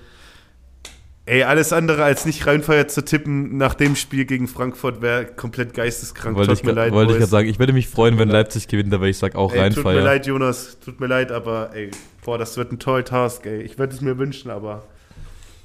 [1.27, 5.75] Ey, alles andere als nicht Rheinfeier zu tippen nach dem Spiel gegen Frankfurt wäre komplett
[5.75, 6.37] geisteskrank.
[6.37, 8.69] wollte ich, Tut mir leid, wollte ich gerade sagen, ich würde mich freuen, wenn Leipzig
[8.69, 11.91] gewinnt, aber ich sag auch Ey, tut mir leid, Jonas, tut mir leid, aber ey,
[12.25, 13.63] boah, das wird ein toller Task, ey.
[13.63, 14.85] Ich würde es mir wünschen, aber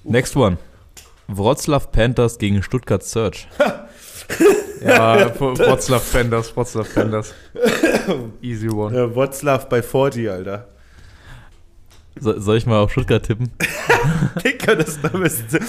[0.04, 0.58] Next one.
[1.28, 3.48] Wroclaw Panthers gegen Stuttgart Search.
[4.82, 7.34] Ja, Wroclaw Penders, Wroclaw Penders.
[8.42, 9.14] Easy one.
[9.16, 10.68] Wroclaw bei 40, Alter.
[12.20, 13.50] So, soll ich mal auf Stuttgart tippen?
[14.44, 15.00] Dicker, das.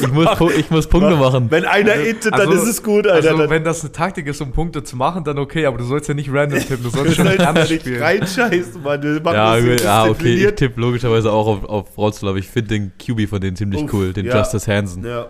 [0.00, 1.48] Ich muss, ich muss Punkte machen.
[1.50, 3.30] Wenn einer intet, dann Also- ist es gut, Alter.
[3.32, 6.08] Also, wenn das eine Taktik ist, um Punkte zu machen, dann okay, aber du sollst
[6.08, 8.02] ja nicht random tippen, du du sollst schon da ernst nicht spielen.
[8.02, 9.00] reinscheißen, Mann.
[9.00, 12.36] Du machst Ja, das ja, okay, ich tippe logischerweise auch auf, auf Wroclaw.
[12.38, 14.38] Ich finde den QB von denen ziemlich Uff, cool, den ja.
[14.38, 15.04] Justice Hansen.
[15.04, 15.28] Ja,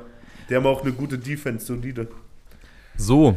[0.48, 2.08] die haben auch eine gute Defense, solide.
[2.96, 3.36] So,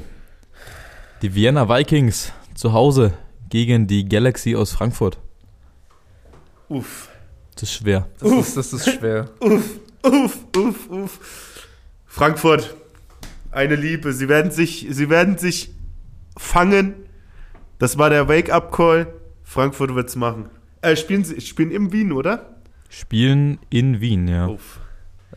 [1.21, 3.13] die Vienna Vikings zu Hause
[3.49, 5.17] gegen die Galaxy aus Frankfurt.
[6.69, 7.09] Uff,
[7.56, 8.08] Das ist schwer.
[8.20, 9.30] Das ist, das ist schwer.
[9.39, 11.20] uff, uff, uff, uff.
[12.06, 12.76] Frankfurt,
[13.51, 14.14] eine Liebe.
[14.14, 15.72] Sie werden sich, sie werden sich
[16.38, 16.95] fangen.
[17.80, 19.08] Das war der Wake-up-Call.
[19.43, 20.49] Frankfurt wird's machen.
[20.82, 22.58] Äh, spielen sie spielen im Wien, oder?
[22.89, 24.47] Spielen in Wien, ja.
[24.47, 24.80] Uff.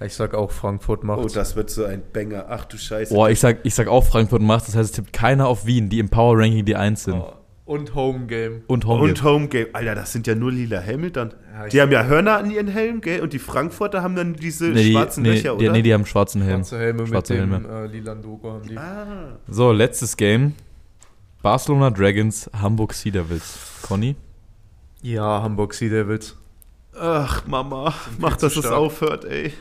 [0.05, 1.37] Ich sag auch, Frankfurt Oh, macht.
[1.37, 2.47] das wird so ein Banger.
[2.51, 3.15] Ach du Scheiße.
[3.15, 5.89] Boah, ich sag, ich sag auch Frankfurt macht, das heißt, es tippt keiner auf Wien,
[5.89, 7.15] die im Power Ranking die Eins sind.
[7.15, 7.33] Oh,
[7.67, 8.63] Und Home Game.
[8.69, 9.67] Und Home Und Home Game.
[9.73, 11.35] Alter, das sind ja nur lila Helme dann.
[11.53, 13.21] Ja, Die haben ja Hörner an ihren Helmen, gell?
[13.21, 15.73] Und die Frankfurter haben dann diese nee, schwarzen nee, Löcher, die, oder?
[15.73, 16.61] nee, die haben schwarzen Helm.
[16.61, 17.85] Schwarze Helme Schwarze mit dem Helme.
[17.85, 18.79] äh, lilan Logo haben die.
[18.79, 19.39] ah.
[19.49, 20.55] So, letztes Game.
[21.43, 23.59] Barcelona Dragons, Hamburg Sea Devils.
[23.83, 24.15] Conny?
[25.03, 26.37] Ja, Hamburg Sea Devils.
[26.99, 29.53] Ach, Mama, mach, dass es aufhört, ey.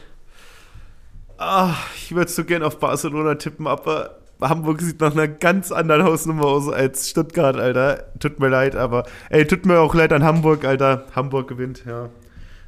[1.37, 6.03] Ah, ich würde so gern auf Barcelona tippen, aber Hamburg sieht nach einer ganz anderen
[6.03, 8.05] Hausnummer aus als Stuttgart, Alter.
[8.19, 11.05] Tut mir leid, aber ey, tut mir auch leid an Hamburg, Alter.
[11.15, 12.09] Hamburg gewinnt, ja.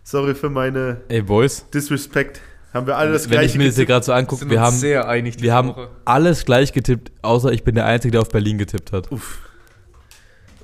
[0.03, 2.39] Sorry für meine Ey, Boys, Disrespect.
[2.73, 3.87] Haben wir alle das wenn ich mir das hier getippt?
[3.87, 5.89] gerade so Wir angucke, wir uns haben, sehr einig wir haben Woche.
[6.05, 9.09] alles gleich getippt, außer ich bin der Einzige, der auf Berlin getippt hat.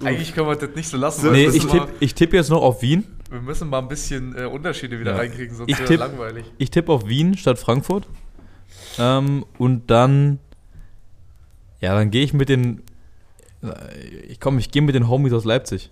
[0.03, 1.21] Eigentlich können wir das nicht so lassen.
[1.21, 3.05] So, Nee, ich tippe tipp jetzt noch auf Wien.
[3.29, 5.17] wir müssen mal ein bisschen äh, Unterschiede wieder Ja.
[5.17, 6.45] reinkriegen, sonst Ich wird tipp- das langweilig.
[6.57, 8.07] Ich tippe auf Wien statt Frankfurt.
[8.99, 10.39] Ähm, und dann,
[11.83, 12.81] ja, dann gehe ich mit den,
[14.27, 15.91] ich komme, ich gehe mit den Homies aus Leipzig.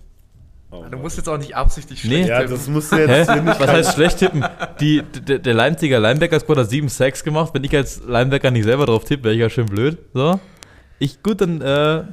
[0.70, 2.08] Oh Du musst jetzt auch nicht absichtlich Nee.
[2.24, 2.54] schlecht Ja, tippen.
[2.54, 3.02] das musst du Hä?
[3.18, 4.42] jetzt hier nicht Was heißt schlecht tippen?
[4.80, 7.52] Die, der, der Leipziger Linebacker-Squad hat sieben Sacks gemacht.
[7.52, 9.98] Wenn ich als Linebacker nicht selber drauf tippe, wäre ich ja schön blöd.
[10.14, 10.40] So.
[10.98, 12.04] Ich, gut, dann, äh,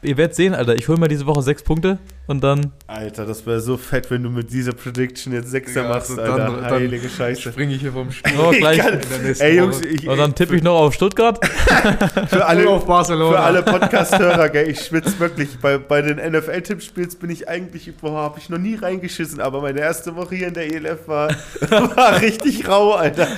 [0.00, 0.76] ihr werdet sehen, Alter.
[0.76, 4.22] Ich hole mir diese Woche sechs Punkte und dann, Alter, das wäre so fett, wenn
[4.22, 6.36] du mit dieser Prediction jetzt Sechser Ja, machst, also Alter.
[6.38, 7.52] dann- dann Heilige Scheiße.
[7.52, 8.32] springe ich hier vom Stuhl.
[8.38, 10.94] oh, gleich, kann- in der nächsten Ey, Jungs, ich, und dann tippe ich noch auf
[10.94, 11.44] Stuttgart.
[12.28, 13.36] für alle, auf Barcelona.
[13.36, 15.58] für alle Podcast-Hörer, gell, ich schwitze wirklich.
[15.60, 19.80] Bei, bei den NFL-Tippspiels bin ich eigentlich, boah, habe ich noch nie reingeschissen, aber meine
[19.80, 21.28] erste Woche hier in der ELF war,
[21.70, 23.28] war richtig rau, Alter.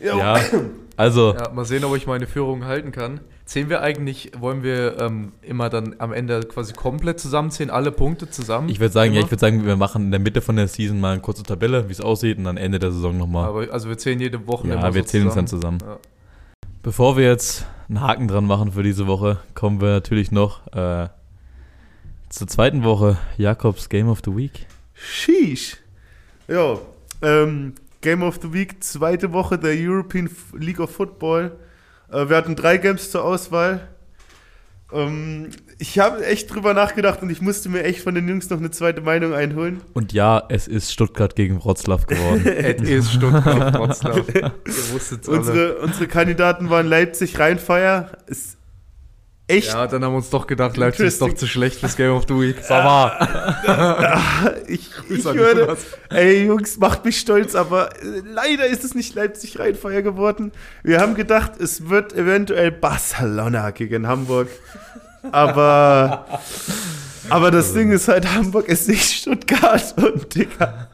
[0.00, 0.38] Ja,
[0.96, 3.20] also, Ja, mal sehen, ob ich meine Führung halten kann.
[3.44, 8.30] Zählen wir eigentlich, wollen wir ähm, immer dann am Ende quasi komplett zusammenzählen, alle Punkte
[8.30, 8.68] zusammen?
[8.68, 9.26] ich würde sagen, ja, Immer?
[9.26, 11.88] ich würde sagen, wir machen in der Mitte von der Season mal eine kurze Tabelle,
[11.88, 13.48] wie es aussieht, und dann Ende der Saison nochmal.
[13.48, 15.78] Aber, also wir zählen jede Woche Ja, immer wir so zählen uns dann zusammen.
[15.82, 15.98] Ja.
[16.82, 21.08] Bevor wir jetzt einen Haken dran machen für diese Woche, kommen wir natürlich noch äh,
[22.28, 23.18] zur zweiten Woche.
[23.36, 24.66] Jakobs Game of the Week.
[24.94, 25.76] Sheesh.
[26.48, 26.78] Ja,
[27.22, 27.74] ähm,
[28.04, 31.52] Game of the Week, zweite Woche der European League of Football.
[32.12, 33.88] Äh, wir hatten drei Games zur Auswahl.
[34.92, 35.48] Ähm,
[35.78, 38.70] ich habe echt drüber nachgedacht und ich musste mir echt von den Jungs noch eine
[38.70, 39.80] zweite Meinung einholen.
[39.94, 42.44] Und ja, es ist Stuttgart gegen Wroclaw geworden.
[42.46, 44.22] Es ist Stuttgart Wroclaw.
[44.34, 45.38] Ihr alle.
[45.38, 48.18] Unsere, unsere Kandidaten waren Leipzig, Rheinfeier.
[48.26, 48.58] Ist
[49.46, 49.68] echt.
[49.68, 52.24] Ja, dann haben wir uns doch gedacht, Leipzig ist doch zu schlecht fürs Game of
[52.28, 52.56] the Week.
[52.62, 55.76] Sag mal, ich, ich würde,
[56.10, 57.90] ey Jungs, macht mich stolz, aber
[58.24, 60.52] leider ist es nicht Leipzig Rheinfeier geworden.
[60.82, 64.48] Wir haben gedacht, es wird eventuell Barcelona gegen Hamburg.
[65.32, 66.26] Aber,
[67.30, 70.88] aber das Ding ist halt, Hamburg ist nicht Stuttgart und Digga,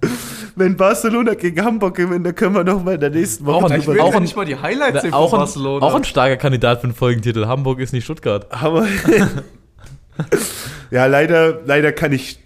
[0.56, 3.70] wenn Barcelona gegen Hamburg gewinnt, dann können wir noch mal in der nächsten Woche Auch
[3.70, 5.44] ein- Ich drüber will auch ja ein- nicht mal die Highlights sehen auch von ein,
[5.44, 5.86] Barcelona.
[5.86, 7.46] auch ein starker Kandidat für den Folgentitel.
[7.46, 8.46] Hamburg ist nicht Stuttgart.
[8.50, 8.86] Aber
[10.90, 12.38] ja, leider, leider kann ich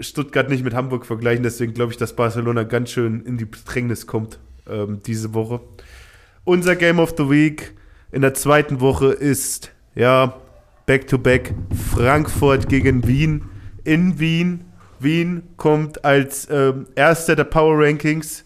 [0.00, 1.42] Stuttgart nicht mit Hamburg vergleichen.
[1.42, 4.38] Deswegen glaube ich, dass Barcelona ganz schön in die Bedrängnis kommt
[4.68, 5.60] ähm, diese Woche.
[6.44, 7.74] Unser Game of the Week
[8.12, 10.34] in der zweiten Woche ist ja
[10.86, 11.52] Back-to-Back
[11.94, 13.50] Frankfurt gegen Wien
[13.82, 14.64] in Wien.
[15.00, 18.44] Wien kommt als ähm, erster der Power Rankings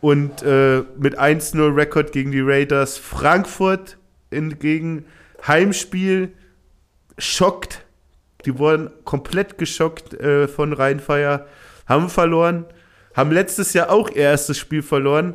[0.00, 2.98] und äh, mit 1-0 Rekord gegen die Raiders.
[2.98, 3.96] Frankfurt
[4.32, 5.06] hingegen
[5.46, 6.32] Heimspiel
[7.16, 7.84] schockt.
[8.44, 11.46] Die wurden komplett geschockt äh, von Rheinfeier,
[11.86, 12.64] haben verloren,
[13.14, 15.34] haben letztes Jahr auch ihr erstes Spiel verloren.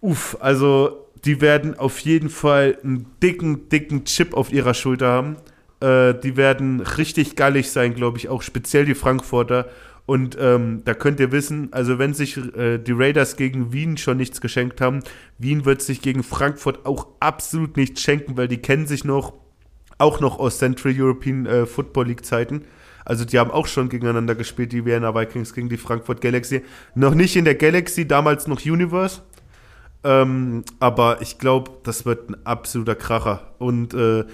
[0.00, 5.36] Uff, also die werden auf jeden Fall einen dicken, dicken Chip auf ihrer Schulter haben.
[5.80, 9.68] Äh, die werden richtig gallig sein, glaube ich, auch speziell die Frankfurter.
[10.06, 14.18] Und ähm, da könnt ihr wissen, also wenn sich äh, die Raiders gegen Wien schon
[14.18, 15.02] nichts geschenkt haben,
[15.36, 19.32] Wien wird sich gegen Frankfurt auch absolut nichts schenken, weil die kennen sich noch,
[19.98, 22.62] auch noch aus Central European äh, Football League Zeiten.
[23.04, 26.62] Also die haben auch schon gegeneinander gespielt, die Vienna Vikings gegen die Frankfurt Galaxy.
[26.94, 29.22] Noch nicht in der Galaxy, damals noch Universe.
[30.06, 33.54] Ähm, aber ich glaube, das wird ein absoluter Kracher.
[33.58, 34.24] Und äh,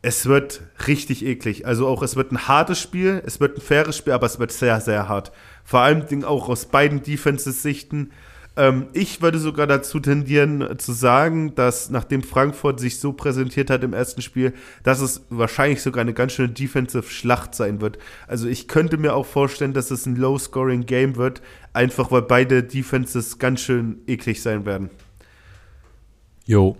[0.00, 1.66] es wird richtig eklig.
[1.66, 4.52] Also auch, es wird ein hartes Spiel, es wird ein faires Spiel, aber es wird
[4.52, 5.32] sehr, sehr hart.
[5.64, 8.12] Vor allem auch aus beiden Defenses-Sichten.
[8.56, 13.70] Ähm, ich würde sogar dazu tendieren äh, zu sagen, dass nachdem Frankfurt sich so präsentiert
[13.70, 14.52] hat im ersten Spiel,
[14.84, 17.98] dass es wahrscheinlich sogar eine ganz schöne Defensive-Schlacht sein wird.
[18.28, 21.42] Also ich könnte mir auch vorstellen, dass es ein Low-Scoring-Game wird,
[21.72, 24.90] einfach weil beide Defenses ganz schön eklig sein werden.
[26.48, 26.76] Jo.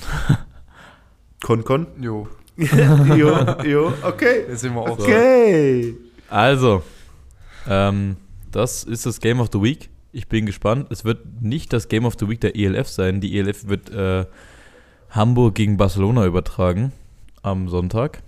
[1.42, 1.86] Kon-Kon?
[2.00, 4.46] Jo, jo, jo, okay.
[4.48, 5.94] jetzt sind wir auch Okay.
[6.30, 6.82] Also,
[7.68, 8.16] ähm,
[8.50, 9.90] das ist das Game of the Week.
[10.12, 10.86] Ich bin gespannt.
[10.88, 13.20] Es wird nicht das Game of the Week der ELF sein.
[13.20, 14.24] Die ELF wird äh,
[15.10, 16.92] Hamburg gegen Barcelona übertragen
[17.42, 18.22] am Sonntag.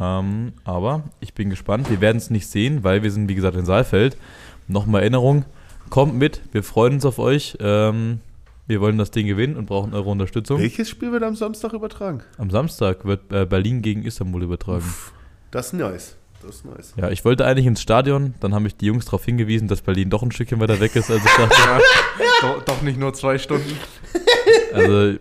[0.00, 1.90] Ähm, aber ich bin gespannt.
[1.90, 4.16] Wir werden es nicht sehen, weil wir sind, wie gesagt, in Saalfeld.
[4.68, 5.46] Nochmal Erinnerung.
[5.88, 6.42] Kommt mit.
[6.52, 7.58] Wir freuen uns auf euch.
[7.58, 8.20] Ähm,
[8.70, 10.60] wir wollen das Ding gewinnen und brauchen eure Unterstützung.
[10.60, 12.22] Welches Spiel wird am Samstag übertragen?
[12.38, 14.84] Am Samstag wird äh, Berlin gegen Istanbul übertragen.
[15.50, 16.16] Das ist nice.
[16.40, 16.94] Das ist nice.
[16.96, 20.08] Ja, ich wollte eigentlich ins Stadion, dann haben mich die Jungs darauf hingewiesen, dass Berlin
[20.08, 21.56] doch ein Stückchen weiter weg ist, als ich dachte.
[21.60, 21.80] Ja,
[22.40, 23.76] doch, doch nicht nur zwei Stunden.
[24.72, 25.18] Also ich,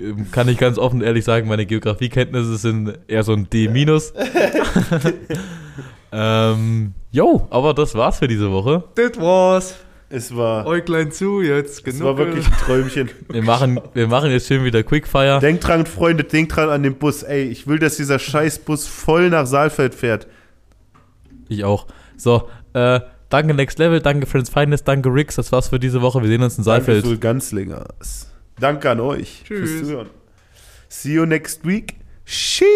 [0.00, 3.68] ähm, kann ich ganz offen und ehrlich sagen, meine Geografiekenntnisse sind eher so ein D-.
[6.12, 8.82] Ähm, jo, aber das war's für diese Woche.
[8.94, 9.76] Das war's.
[10.12, 12.02] Es war, Äuglein zu, jetzt es genug.
[12.02, 13.10] war wirklich ein Träumchen.
[13.28, 15.38] Wir machen, wir machen jetzt schön wieder Quickfire.
[15.40, 17.22] Denkt dran, Freunde, denkt dran an den Bus.
[17.22, 20.26] Ey, ich will, dass dieser Scheißbus voll nach Saalfeld fährt.
[21.48, 21.86] Ich auch.
[22.16, 22.98] So, äh,
[23.28, 25.36] danke Next Level, danke Friends Finest, danke Rix.
[25.36, 26.20] Das war's für diese Woche.
[26.22, 27.04] Wir sehen uns in Saalfeld.
[27.04, 28.30] Danke, Ganzlingers.
[28.58, 29.42] Danke an euch.
[29.46, 29.70] Tschüss.
[29.70, 30.10] Fürs Zuhören.
[30.88, 31.94] See you next week.
[32.26, 32.70] Sheesh.